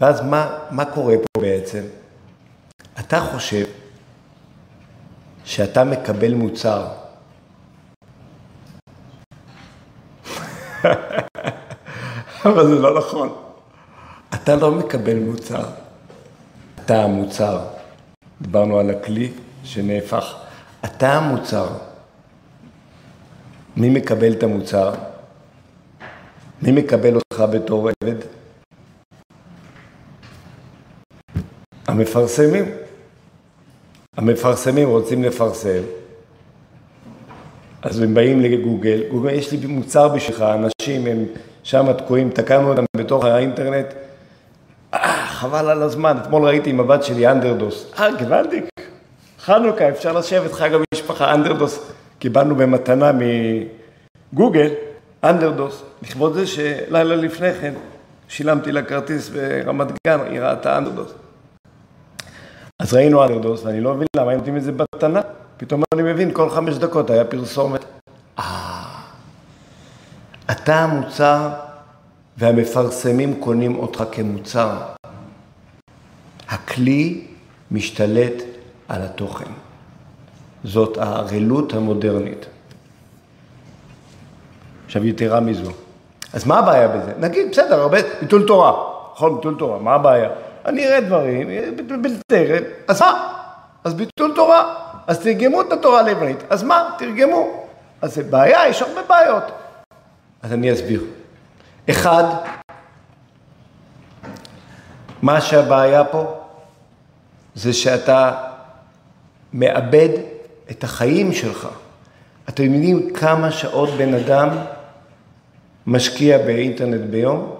[0.00, 1.82] ואז מה, מה קורה פה בעצם?
[3.00, 3.64] אתה חושב
[5.44, 6.86] שאתה מקבל מוצר.
[12.44, 13.34] אבל זה לא נכון.
[14.34, 15.64] אתה לא מקבל מוצר,
[16.84, 17.60] אתה המוצר.
[18.42, 19.30] דיברנו על הכלי
[19.64, 20.34] שנהפך.
[20.84, 21.68] אתה המוצר.
[23.76, 24.94] מי מקבל את המוצר?
[26.62, 28.16] מי מקבל אותך בתור עבד?
[31.88, 32.64] המפרסמים.
[34.16, 35.82] המפרסמים רוצים לפרסם,
[37.82, 41.24] אז הם באים לגוגל, גוגל, יש לי מוצר בשבילך, אנשים הם
[41.62, 43.86] שם תקועים, תקענו אותם בתוך האינטרנט,
[45.42, 48.64] חבל על הזמן, אתמול ראיתי עם הבת שלי אנדרדוס, אה, גוונדיק,
[49.40, 53.10] חנוכה, אפשר לשבת חג המשפחה, אנדרדוס, קיבלנו במתנה
[54.32, 54.70] מגוגל,
[55.24, 57.74] אנדרדוס, לכבוד זה שלילה לפני כן
[58.28, 61.14] שילמתי לה כרטיס ברמת גן, היא ראתה אנדרדוס.
[62.78, 65.20] אז ראינו אנדרדוס, ואני לא מבין למה הם נותנים את זה בתנא.
[65.56, 67.84] פתאום אני מבין, כל חמש דקות היה פרסומת.
[68.38, 68.44] אה,
[70.50, 71.48] אתה המוצר
[72.38, 74.92] והמפרסמים קונים אותך כמוצר.
[76.52, 77.24] הכלי
[77.70, 78.42] משתלט
[78.88, 79.50] על התוכן.
[80.64, 82.46] זאת הערלות המודרנית.
[84.86, 85.70] עכשיו, יתרה מזו.
[86.32, 87.12] אז מה הבעיה בזה?
[87.18, 88.72] נגיד, בסדר, הרבה, ביטול תורה.
[89.12, 90.30] נכון, ביטול תורה, מה הבעיה?
[90.66, 93.34] אני אראה דברים, בטרם, אז מה?
[93.84, 94.74] אז ביטול תורה.
[95.06, 96.90] אז תרגמו את התורה לעברית, אז מה?
[96.98, 97.66] תרגמו.
[98.02, 99.44] אז זה בעיה, יש הרבה בעיות.
[100.42, 101.04] אז אני אסביר.
[101.90, 102.24] אחד,
[105.22, 106.41] מה שהבעיה פה
[107.54, 108.32] זה שאתה
[109.52, 110.08] מאבד
[110.70, 111.68] את החיים שלך.
[112.48, 114.48] אתם יודעים כמה שעות בן אדם
[115.86, 117.54] משקיע באינטרנט ביום?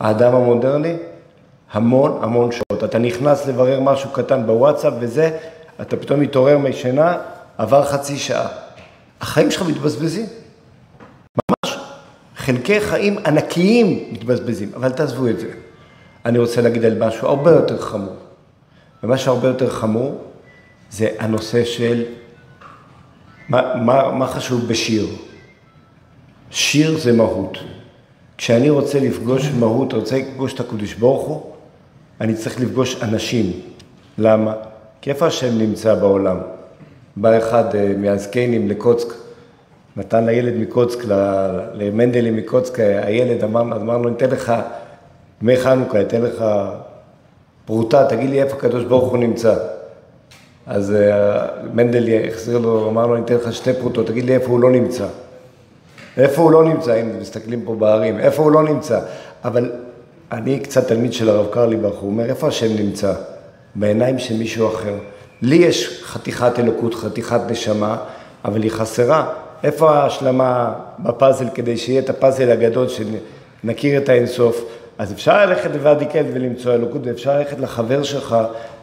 [0.00, 0.96] האדם המודרני?
[1.72, 2.84] המון המון שעות.
[2.84, 5.38] אתה נכנס לברר משהו קטן בוואטסאפ וזה,
[5.80, 7.16] אתה פתאום מתעורר משינה,
[7.58, 8.48] עבר חצי שעה.
[9.20, 10.26] החיים שלך מתבזבזים.
[11.36, 11.78] ממש.
[12.36, 15.48] חלקי חיים ענקיים מתבזבזים, אבל תעזבו את זה.
[16.24, 18.23] אני רוצה להגיד על משהו הרבה יותר חמור.
[19.04, 20.20] ומה שהרבה יותר חמור
[20.90, 22.04] זה הנושא של
[23.48, 25.06] מה, מה, מה חשוב בשיר.
[26.50, 27.58] שיר זה מהות.
[28.38, 31.52] כשאני רוצה לפגוש מהות, רוצה לפגוש את הקדוש ברוך הוא,
[32.20, 33.52] אני צריך לפגוש אנשים.
[34.18, 34.54] למה?
[35.00, 36.38] כי איפה השם נמצא בעולם?
[37.16, 39.08] בא אחד אה, מהזקנים לקוצק,
[39.96, 41.04] נתן לילד מקוצק,
[41.74, 44.52] למנדלי מקוצק, הילד אמר, אמר לו, ניתן לך
[45.42, 46.44] ימי חנוכה, אתן לך
[47.66, 49.54] פרוטה, תגיד לי איפה הקדוש ברוך הוא נמצא.
[50.66, 54.46] אז אה, מנדל החזיר לו, אמר לו, אני אתן לך שתי פרוטות, תגיד לי איפה
[54.46, 55.06] הוא לא נמצא.
[56.16, 59.00] איפה הוא לא נמצא, אם מסתכלים פה בערים, איפה הוא לא נמצא.
[59.44, 59.72] אבל
[60.32, 63.12] אני קצת תלמיד של הרב קרליבך, הוא אומר, איפה השם נמצא?
[63.74, 64.94] בעיניים של מישהו אחר.
[65.42, 67.96] לי יש חתיכת אלוקות, חתיכת נשמה,
[68.44, 69.26] אבל היא חסרה.
[69.64, 74.64] איפה ההשלמה בפאזל כדי שיהיה את הפאזל הגדול, שנכיר את האינסוף?
[74.98, 78.36] אז אפשר ללכת לוואדי קלט ולמצוא אלוקות, ואפשר ללכת לחבר שלך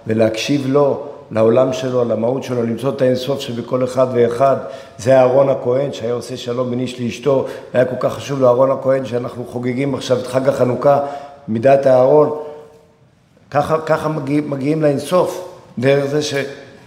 [0.08, 4.56] ולהקשיב לו, לעולם שלו, למהות שלו, למצוא את האינסוף שבכל אחד ואחד.
[4.98, 9.06] זה אהרון הכהן שהיה עושה שלום בין איש לאשתו, היה כל כך חשוב לאהרון הכהן
[9.06, 11.00] שאנחנו חוגגים עכשיו את חג החנוכה,
[11.48, 12.40] מידת האהרון.
[13.52, 15.48] ככה, ככה מגיע, מגיעים לאינסוף,
[15.80, 16.34] דרך זה ש...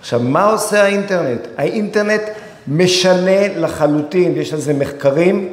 [0.01, 1.41] עכשיו, מה עושה האינטרנט?
[1.57, 2.23] האינטרנט
[2.69, 5.53] משנה לחלוטין, יש על זה מחקרים,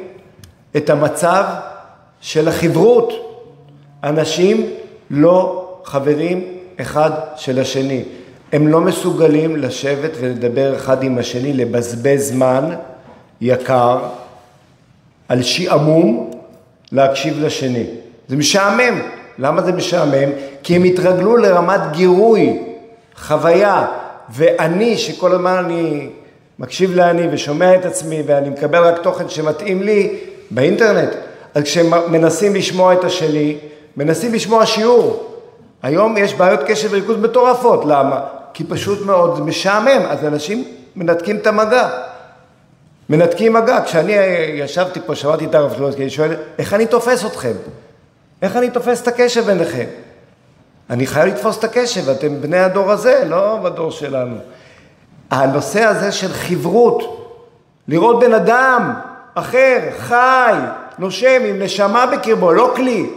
[0.76, 1.44] את המצב
[2.20, 3.31] של החברות.
[4.04, 4.70] אנשים
[5.10, 6.44] לא חברים
[6.80, 8.02] אחד של השני.
[8.52, 12.68] הם לא מסוגלים לשבת ולדבר אחד עם השני, לבזבז זמן
[13.40, 13.98] יקר
[15.28, 16.30] על שעמום
[16.92, 17.84] להקשיב לשני.
[18.28, 19.00] זה משעמם.
[19.38, 20.30] למה זה משעמם?
[20.62, 22.62] כי הם התרגלו לרמת גירוי,
[23.16, 23.86] חוויה,
[24.30, 26.08] ואני, שכל הזמן אני
[26.58, 30.16] מקשיב לאני ושומע את עצמי ואני מקבל רק תוכן שמתאים לי
[30.50, 31.10] באינטרנט.
[31.54, 33.56] אז כשהם מנסים לשמוע את השני,
[33.96, 35.36] מנסים לשמוע שיעור.
[35.82, 38.20] היום יש בעיות קשב וריכוז מטורפות, למה?
[38.54, 40.64] כי פשוט מאוד זה משעמם, אז אנשים
[40.96, 41.88] מנתקים את המגע.
[43.08, 43.84] מנתקים מגע.
[43.84, 44.12] כשאני
[44.54, 47.52] ישבתי פה, שמעתי את הרב שלונסקי, אני שואל, איך אני תופס אתכם?
[48.42, 49.84] איך אני תופס את הקשב ביניכם?
[50.90, 54.36] אני חייב לתפוס את הקשב, אתם בני הדור הזה, לא בדור שלנו.
[55.30, 57.28] הנושא הזה של חברות,
[57.88, 58.92] לראות בן אדם
[59.34, 60.54] אחר, חי,
[60.98, 63.10] נושם, עם נשמה בקרבו, לא כלי,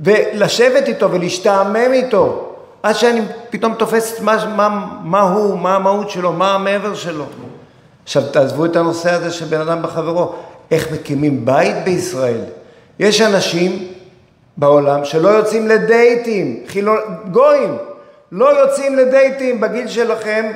[0.00, 6.32] ולשבת איתו ולהשתעמם איתו, עד שאני פתאום תופס מה, מה, מה הוא, מה המהות שלו,
[6.32, 7.24] מה המעבר שלו.
[8.04, 10.34] עכשיו, תעזבו את הנושא הזה של בן אדם בחברו.
[10.70, 12.40] איך מקימים בית בישראל?
[12.98, 13.88] יש אנשים
[14.56, 16.98] בעולם שלא יוצאים לדייטים, חילון,
[17.30, 17.76] גויים,
[18.32, 20.52] לא יוצאים לדייטים בגיל שלכם,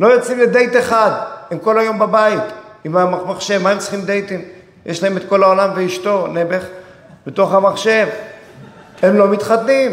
[0.00, 1.10] לא יוצאים לדייט אחד,
[1.50, 2.42] הם כל היום בבית
[2.84, 4.42] עם המחשב, מה הם צריכים דייטים?
[4.86, 6.64] יש להם את כל העולם ואשתו, נעבך,
[7.26, 8.06] בתוך המחשב.
[9.02, 9.92] הם לא מתחתנים.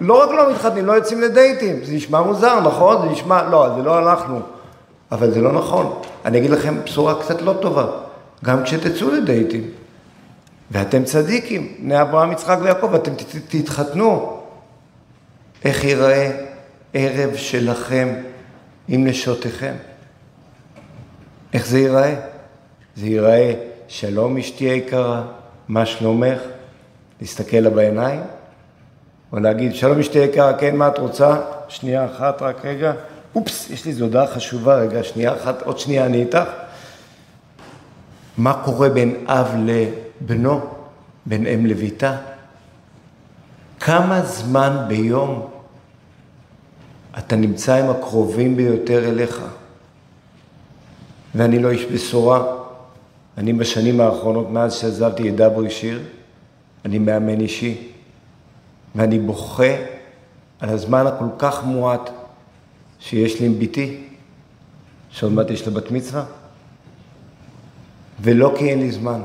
[0.00, 1.84] לא רק לא מתחתנים, לא יוצאים לדייטים.
[1.84, 3.02] זה נשמע מוזר, נכון?
[3.02, 4.40] זה נשמע, לא, זה לא אנחנו.
[5.12, 6.02] אבל זה לא נכון.
[6.24, 7.86] אני אגיד לכם בשורה קצת לא טובה.
[8.44, 9.70] גם כשתצאו לדייטים,
[10.70, 13.12] ואתם צדיקים, בני אברהם, יצחק ויעקב, אתם
[13.48, 14.40] תתחתנו.
[15.64, 16.30] איך ייראה
[16.94, 18.14] ערב שלכם
[18.88, 19.74] עם נשותיכם?
[21.52, 22.14] איך זה ייראה?
[22.96, 23.54] זה ייראה
[23.88, 25.22] שלום אשתי היקרה,
[25.68, 26.38] מה שלומך?
[27.20, 28.20] להסתכל לה בעיניים?
[29.32, 31.36] או להגיד, שלום אשתי יקרה, כן, מה את רוצה?
[31.68, 32.92] שנייה אחת, רק רגע.
[33.34, 36.48] אופס, יש לי איזו הודעה חשובה, רגע, שנייה אחת, עוד שנייה אני איתך.
[38.38, 40.60] מה קורה בין אב לבנו,
[41.26, 42.16] בין אם לביתה?
[43.80, 45.50] כמה זמן ביום
[47.18, 49.42] אתה נמצא עם הקרובים ביותר אליך?
[51.34, 52.54] ואני לא איש בשורה.
[53.38, 56.02] אני בשנים האחרונות, מאז שעזבתי את דברי שיר,
[56.84, 57.92] אני מאמן אישי.
[58.94, 59.74] ואני בוכה
[60.60, 62.10] על הזמן הכל כך מועט
[63.00, 64.04] שיש לי עם בתי,
[65.10, 66.24] שעוד מעט יש לה בת מצווה,
[68.20, 69.20] ולא כי אין לי זמן,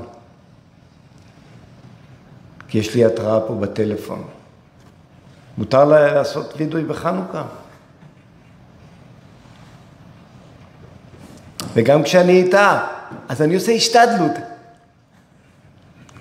[2.67, 4.23] כי יש לי התראה פה בטלפון.
[5.57, 7.43] מותר לה לעשות וידוי בחנוכה.
[11.73, 12.87] וגם כשאני איתה,
[13.29, 14.52] אז אני עושה השתדלות.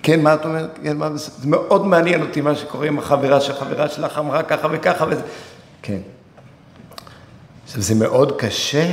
[0.03, 0.79] כן, מה את אומרת?
[0.83, 5.07] כן, מה, זה מאוד מעניין אותי מה שקורה עם החברה שהחברה שלך אמרה ככה וככה
[5.11, 5.23] וזה...
[5.83, 5.99] כן.
[7.65, 8.91] עכשיו, זה מאוד קשה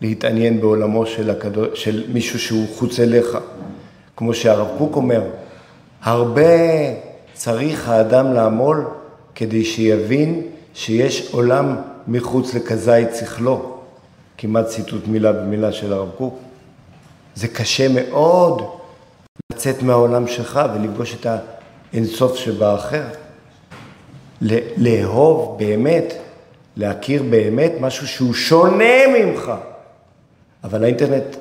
[0.00, 3.38] להתעניין בעולמו של, הקדוש, של מישהו שהוא חוץ אליך.
[4.16, 5.22] כמו שהרב קוק אומר,
[6.02, 6.42] הרבה
[7.32, 8.84] צריך האדם לעמול
[9.34, 10.42] כדי שיבין
[10.74, 11.76] שיש עולם
[12.08, 13.78] מחוץ לכזית שכלו.
[14.38, 16.38] כמעט ציטוט מילה במילה של הרב קוק.
[17.34, 18.62] זה קשה מאוד
[19.52, 21.26] לצאת מהעולם שלך ולפגוש את
[21.92, 23.02] האינסוף שבאחר.
[24.76, 26.14] לאהוב באמת,
[26.76, 29.52] להכיר באמת משהו שהוא שונה ממך.
[30.64, 31.36] אבל האינטרנט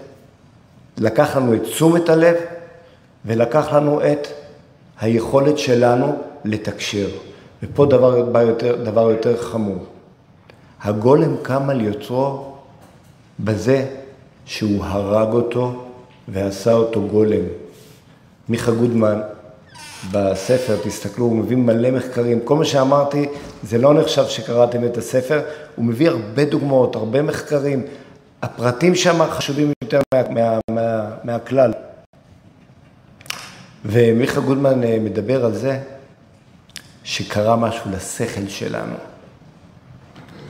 [0.97, 2.35] לקח לנו את תשומת הלב
[3.25, 4.27] ולקח לנו את
[4.99, 7.07] היכולת שלנו לתקשר.
[7.63, 9.85] ופה דבר, דבר, יותר, דבר יותר חמור.
[10.81, 12.53] הגולם קם על יוצרו
[13.39, 13.85] בזה
[14.45, 15.85] שהוא הרג אותו
[16.27, 17.62] ועשה אותו גולם.
[18.49, 19.21] מיכה גודמן
[20.11, 22.39] בספר, תסתכלו, הוא מביא מלא מחקרים.
[22.43, 23.25] כל מה שאמרתי,
[23.63, 25.41] זה לא נחשב שקראתם את הספר,
[25.75, 27.83] הוא מביא הרבה דוגמאות, הרבה מחקרים.
[28.41, 31.73] הפרטים שם חשובים יותר מה, מה, מה, מהכלל.
[33.85, 35.79] ומיכה גודמן אה, מדבר על זה
[37.03, 38.95] שקרה משהו לשכל שלנו.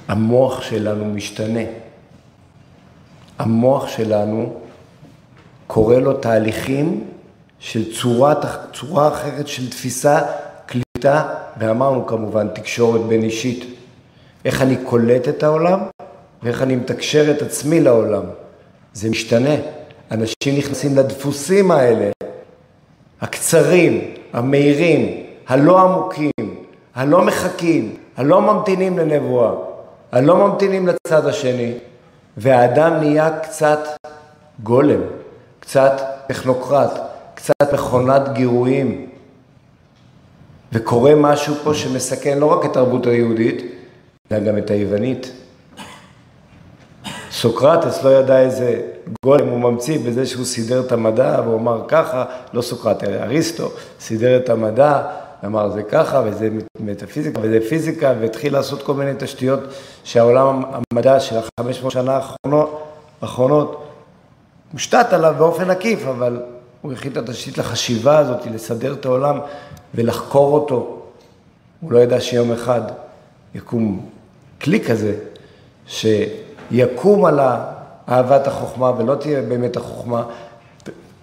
[0.08, 1.64] המוח שלנו משתנה.
[3.39, 4.60] המוח שלנו
[5.68, 7.12] קורא לו תהליכים
[7.64, 8.34] של צורה,
[8.74, 10.20] צורה אחרת של תפיסה,
[10.66, 11.24] קליטה,
[11.57, 13.66] ואמרנו כמובן תקשורת בין אישית.
[14.45, 15.80] איך אני קולט את העולם
[16.43, 18.22] ואיך אני מתקשר את עצמי לעולם.
[18.93, 19.55] זה משתנה.
[20.11, 22.09] אנשים נכנסים לדפוסים האלה,
[23.22, 26.32] הקצרים, המהירים, הלא עמוקים,
[26.95, 29.51] הלא מחכים, הלא ממתינים לנבואה,
[30.11, 31.74] הלא ממתינים לצד השני,
[32.38, 33.80] והאדם נהיה קצת
[34.64, 35.01] גולם,
[35.59, 37.12] קצת טכנוקרט,
[37.44, 39.10] קצת מכונת גירויים.
[40.72, 43.62] וקורה משהו פה שמסכן לא רק את התרבות היהודית,
[44.32, 45.32] אלא גם את היוונית.
[47.32, 48.82] סוקרטס לא ידע איזה
[49.26, 54.38] גולם הוא ממציא בזה שהוא סידר את המדע, והוא אמר ככה, לא סוקרטס, אריסטו, סידר
[54.38, 55.02] את המדע,
[55.46, 59.60] אמר זה ככה, וזה מטאפיזיקה, וזה פיזיקה, והתחיל לעשות כל מיני תשתיות
[60.04, 62.20] שהעולם המדע של החמש מאות שנה
[63.22, 63.84] האחרונות
[64.74, 66.41] מושתת עליו באופן עקיף, אבל
[66.84, 69.39] הוא הכין את התשתית לחשיבה הזאת, לסדר את העולם
[69.95, 71.01] ולחקור אותו.
[71.81, 72.81] הוא לא ידע שיום אחד
[73.55, 74.05] יקום
[74.61, 75.15] כלי כזה,
[75.88, 77.39] שיקום על
[78.09, 80.23] אהבת החוכמה ולא תהיה באמת החוכמה.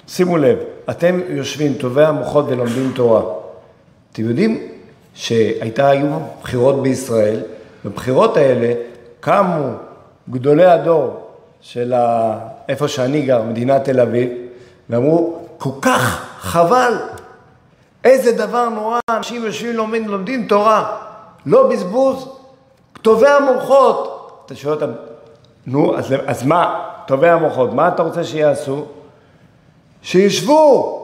[0.08, 0.58] שימו לב,
[0.90, 3.22] אתם יושבים טובי המוחות ולומדים תורה.
[4.12, 4.68] אתם יודעים
[5.14, 7.40] שהיו בחירות בישראל,
[7.84, 8.74] בבחירות האלה
[9.20, 9.68] קמו
[10.30, 11.26] גדולי הדור
[11.60, 11.94] של
[12.68, 14.28] איפה שאני גר, מדינת תל אביב,
[14.90, 16.94] ואמרו, כל כך חבל,
[18.04, 20.96] איזה דבר נורא, אנשים יושבים לומדים, לומדים תורה,
[21.46, 22.28] לא בזבוז,
[23.02, 24.42] טובי המוחות.
[24.46, 24.90] אתה שואל אותם,
[25.66, 28.84] נו, אז, אז מה, טובי המוחות, מה אתה רוצה שיעשו?
[30.02, 30.96] שישבו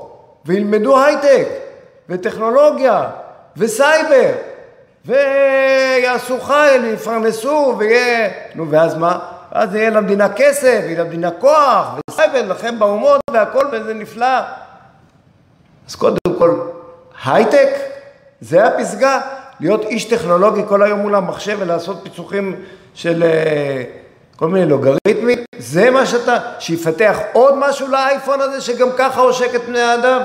[0.47, 1.49] וילמדו הייטק
[2.09, 3.11] וטכנולוגיה
[3.57, 4.33] וסייבר
[5.05, 9.19] ויעשו חייל ויפרנסו ויהיה, נו ואז מה?
[9.57, 14.41] אז יהיה למדינה כסף, יהיה למדינה כוח, וסייבר לכם באומות והכל וזה נפלא.
[15.89, 16.61] אז קודם כל,
[17.25, 17.69] הייטק,
[18.41, 19.21] זה הפסגה,
[19.61, 22.57] להיות איש טכנולוגי כל היום מול המחשב ולעשות פיצוחים
[22.95, 23.83] של אה,
[24.37, 29.65] כל מיני לוגריתמים, זה מה שאתה, שיפתח עוד משהו לאייפון הזה שגם ככה עושק את
[29.65, 30.21] בני האדם?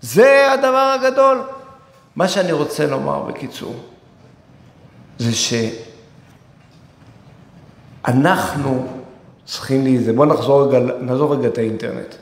[0.00, 1.42] זה הדבר הגדול.
[2.16, 3.74] מה שאני רוצה לומר בקיצור,
[5.18, 5.54] זה ש...
[8.08, 8.86] אנחנו
[9.44, 12.14] צריכים להיזהר, בואו נחזור רגע, נעזוב רגע את האינטרנט.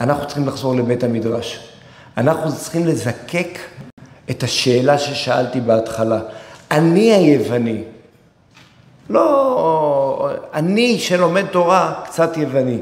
[0.00, 1.68] אנחנו צריכים לחזור לבית המדרש.
[2.16, 3.58] אנחנו צריכים לזקק
[4.30, 6.20] את השאלה ששאלתי בהתחלה.
[6.70, 7.82] אני היווני,
[9.10, 12.78] לא אני שלומד תורה קצת יווני.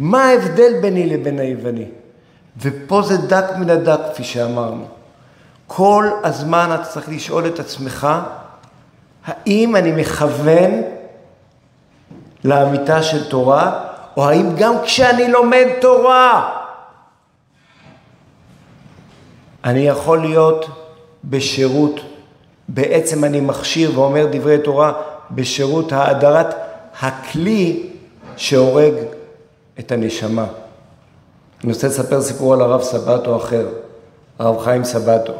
[0.00, 1.84] מה ההבדל ביני לבין היווני?
[2.62, 4.84] ופה זה דק מן הדק, כפי שאמרנו.
[5.66, 8.08] כל הזמן אתה צריך לשאול את עצמך,
[9.26, 10.70] האם אני מכוון
[12.44, 13.84] לאמיתה של תורה,
[14.16, 16.56] או האם גם כשאני לומד תורה,
[19.64, 20.66] אני יכול להיות
[21.24, 22.00] בשירות,
[22.68, 24.92] בעצם אני מכשיר ואומר דברי תורה
[25.30, 26.54] בשירות האדרת
[27.00, 27.90] הכלי
[28.36, 28.94] שהורג
[29.78, 30.46] את הנשמה.
[31.64, 33.68] אני רוצה לספר סיפור על הרב סבטו אחר,
[34.38, 35.32] הרב חיים סבטו.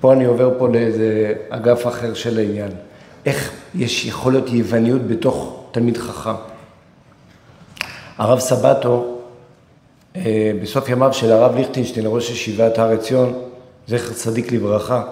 [0.00, 2.70] פה אני עובר פה לאיזה אגף אחר של העניין.
[3.26, 6.34] איך יש יכול להיות יווניות בתוך תלמיד חכם.
[8.18, 9.16] הרב סבטו,
[10.16, 13.38] אה, בסוף ימיו של הרב ליכטינשטיין, ראש ישיבת הר עציון,
[13.88, 15.02] זכר צדיק לברכה,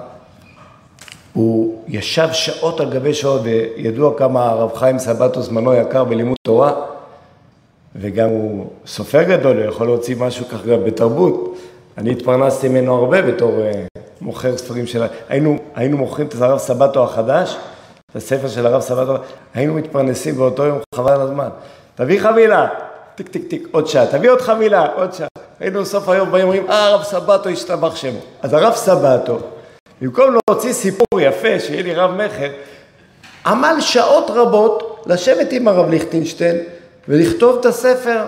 [1.32, 6.72] הוא ישב שעות על גבי שעות, וידוע כמה הרב חיים סבטו זמנו יקר בלימוד תורה,
[7.96, 11.56] וגם הוא סופר גדול, הוא יכול להוציא משהו ככה גם בתרבות.
[11.98, 15.02] אני התפרנסתי ממנו הרבה בתור uh, מוכר ספרים של...
[15.28, 17.56] היינו, היינו מוכרים את הרב סבטו החדש,
[18.10, 19.16] את הספר של הרב סבטו,
[19.54, 21.48] היינו מתפרנסים באותו יום, חבל על הזמן.
[21.94, 22.68] תביא חבילה,
[23.14, 25.28] טיק טיק טיק, עוד שעה, תביא עוד חבילה, עוד שעה.
[25.60, 28.18] היינו בסוף היום באים אומרים, אה, הרב סבטו השתבח שמו.
[28.42, 29.38] אז הרב סבטו,
[30.00, 32.50] במקום להוציא סיפור יפה, שיהיה לי רב מכר,
[33.46, 36.56] עמל שעות רבות לשבת עם הרב ליכטינשטיין
[37.08, 38.24] ולכתוב את הספר.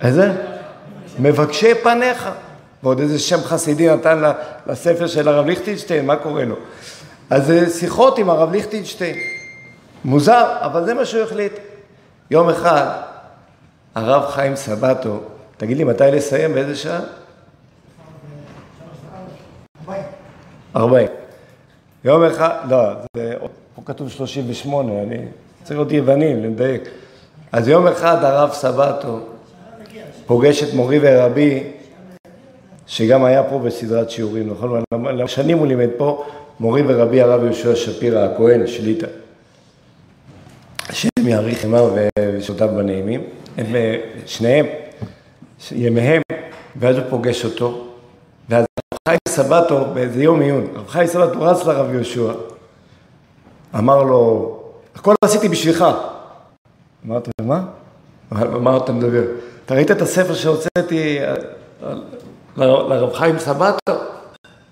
[0.00, 0.32] איזה?
[1.18, 2.28] מבקשי פניך.
[2.82, 4.22] ועוד איזה שם חסידי נתן
[4.66, 6.56] לספר של הרב ליכטינשטיין, מה קורה לו?
[7.30, 9.16] אז זה שיחות עם הרב ליכטינשטיין.
[10.04, 11.52] מוזר, אבל זה מה שהוא החליט.
[12.30, 12.86] יום אחד,
[13.94, 15.20] הרב חיים סבטו,
[15.56, 17.00] תגיד לי מתי לסיים, באיזה שעה?
[20.76, 21.08] 40.
[22.04, 22.78] יום אחד, לא,
[23.16, 23.34] זה,
[23.74, 25.18] פה כתוב 38, אני
[25.62, 26.82] צריך להיות יווני, לדייק.
[27.52, 29.20] אז יום אחד הרב סבטו
[30.26, 31.62] פוגש את מורי ורבי,
[32.86, 34.82] שגם היה פה בסדרת שיעורים, נכון?
[35.26, 36.24] שנים הוא לימד פה,
[36.60, 39.06] מורי ורבי הרב יהושע שפירא הכהן, השליטה.
[40.88, 43.22] השם יאריך ימיו ושעותיו בנעימים,
[43.56, 43.66] הם
[44.26, 44.66] שניהם,
[45.72, 46.22] ימיהם,
[46.76, 47.86] ואז הוא פוגש אותו,
[48.48, 52.32] ואז רב חיים סבטו, באיזה יום עיון, רב חיים סבטו רץ לרב יהושע,
[53.78, 54.60] אמר לו,
[54.94, 55.84] הכל עשיתי בשבילך.
[57.06, 57.64] אמרתי לו, מה?
[58.60, 59.22] מה אתה מדבר?
[59.66, 61.18] אתה ראית את הספר שהוצאתי
[62.56, 64.13] לרב חיים סבטו?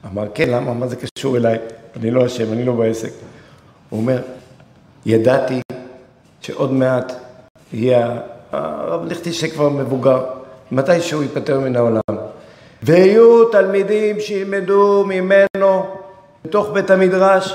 [0.06, 0.72] אמר, כן, למה?
[0.74, 1.58] מה זה קשור אליי?
[1.96, 3.10] אני לא אשם, אני לא בעסק.
[3.90, 4.22] הוא אומר,
[5.06, 5.60] ידעתי
[6.40, 7.12] שעוד מעט
[7.72, 8.18] יהיה
[8.52, 10.24] הרב ליכטי כבר מבוגר,
[10.72, 12.00] מתי שהוא ייפטר מן העולם.
[12.82, 15.86] ויהיו תלמידים שילמדו ממנו
[16.44, 17.54] בתוך בית המדרש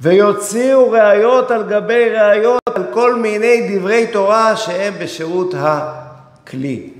[0.00, 6.90] ויוציאו ראיות על גבי ראיות על כל מיני דברי תורה שהם בשירות הכלי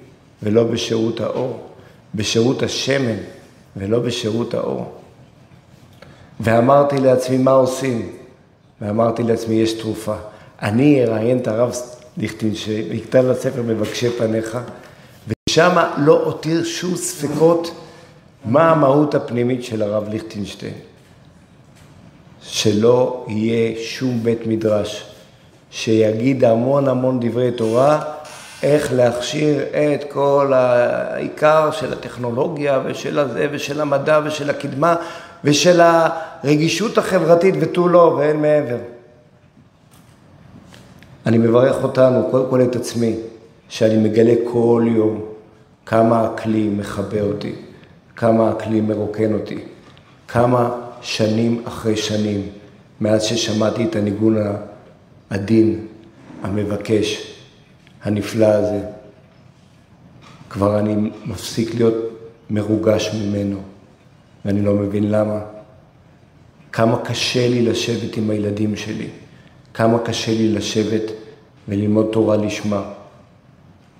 [0.43, 1.69] ולא בשירות האור,
[2.15, 3.17] בשירות השמן
[3.77, 4.93] ולא בשירות האור.
[6.41, 8.13] ואמרתי לעצמי, מה עושים?
[8.81, 10.15] ואמרתי לעצמי, יש תרופה.
[10.63, 11.73] אני אראיין את הרב
[12.17, 14.59] ליכטין שיקטן לספר מבקשי פניך,
[15.49, 17.75] ושם לא הותיר שום ספקות
[18.45, 20.75] מה המהות הפנימית של הרב ליכטינשטיין.
[22.43, 25.05] שלא יהיה שום בית מדרש
[25.71, 28.03] שיגיד המון המון דברי תורה,
[28.63, 29.63] איך להכשיר
[29.95, 34.95] את כל העיקר של הטכנולוגיה ושל הזה ושל המדע ושל הקדמה
[35.45, 38.77] ושל הרגישות החברתית ותו לא ואין מעבר.
[41.27, 43.17] אני מברך אותנו, קודם כל את עצמי,
[43.69, 45.25] שאני מגלה כל יום
[45.87, 47.53] כמה הכלי מכבה אותי,
[48.17, 49.59] כמה הכלי מרוקן אותי,
[50.29, 52.49] כמה שנים אחרי שנים,
[53.01, 54.37] מאז ששמעתי את הניגון
[55.31, 55.87] העדין,
[56.43, 57.32] המבקש,
[58.03, 58.81] הנפלא הזה,
[60.51, 61.95] כבר אני מפסיק להיות
[62.51, 63.61] מרוגש ממנו,
[64.45, 65.41] ואני לא מבין למה.
[66.73, 69.09] כמה קשה לי לשבת עם הילדים שלי.
[69.75, 71.03] כמה קשה לי לשבת
[71.69, 72.93] וללמוד תורה לשמה.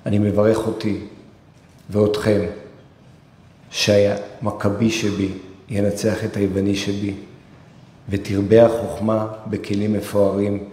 [0.07, 0.99] אני מברך אותי
[1.91, 2.41] ואותכם
[3.71, 5.29] שהמכבי שבי
[5.69, 7.15] ינצח את היווני שבי
[8.09, 10.65] ותרבה החוכמה בכלים מפוארים,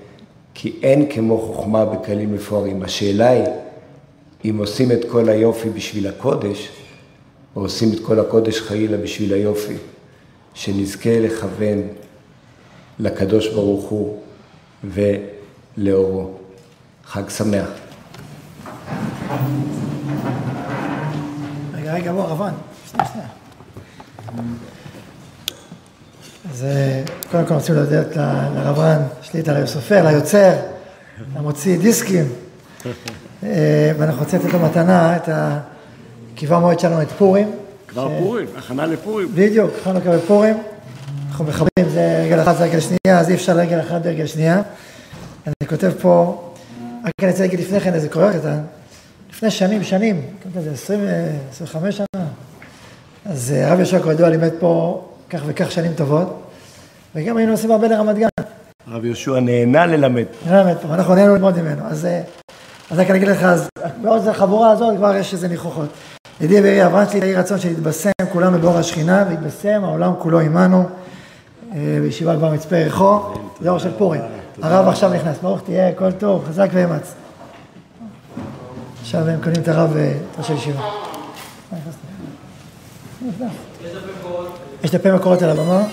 [0.54, 2.84] כי אין כמו חוכמה בכלים מפוארים.
[2.84, 3.46] השאלה היא
[4.46, 6.70] אם עושים את כל היופי בשביל הקודש,
[7.56, 9.76] או עושים את כל הקודש חלילה בשביל היופי,
[10.54, 11.82] שנזכה לכוון
[13.00, 14.20] לקדוש ברוך הוא
[14.84, 16.32] ולאורו.
[17.06, 17.70] חג שמח.
[21.74, 22.54] רגע, רגע, בוא, רבן,
[22.92, 23.28] שנייה, שנייה.
[26.46, 28.16] אז אה, קודם כל רוצים להודות
[28.56, 30.54] לרבן שליטה, ליוסופר, ליוצר,
[31.36, 32.26] למוציא דיסקים.
[33.44, 35.30] אה, ואנחנו רוצים לתת לו מתנה את
[36.34, 37.52] הכיבה מועד שלנו, את פורים.
[37.88, 39.28] כבר פורים, הכנה לפורים.
[39.36, 40.58] בדיוק, הכנו כבר בפורים.
[41.30, 44.62] אנחנו מכבדים, זה רגל אחד, זה רגל שנייה, אז אי אפשר רגל אחת ורגל שנייה.
[45.48, 46.44] אני כותב פה,
[47.06, 48.60] רק אני רוצה להגיד לפני כן איזה קורא קטן,
[49.30, 50.22] לפני שנים, שנים,
[50.56, 51.00] כזה 20,
[51.52, 52.26] 25 שנה,
[53.26, 56.42] אז אה, הרב יהושע כידוע לימד פה כך וכך שנים טובות,
[57.16, 58.28] וגם היינו עושים הרבה לרמת גן.
[58.88, 60.26] הרב יהושע נהנה ללמד.
[60.46, 61.82] נהנה ללמד פה, ואנחנו נהנינו ללמוד ממנו.
[61.86, 62.22] אז, אה,
[62.92, 63.68] אז רק אני אגיד לך, אז
[64.02, 65.90] בעוד החבורה הזאת כבר יש איזה ניחוחות.
[66.42, 70.84] ידידי ואירי אברהם שלי, יהי רצון שנתבשם כולנו באור השכינה, והתבשם העולם כולו עמנו,
[71.76, 73.20] אה, בישיבה כבר מצפה יריחו,
[73.62, 74.22] זה אור של פורים.
[74.62, 77.14] הרב עכשיו נכנס, ברוך תהיה, הכל טוב, חזק ואמץ.
[79.02, 80.82] עכשיו הם קונים את הרב, את ראש הישיבה.
[84.84, 85.84] יש דפי מקורות על הבמה?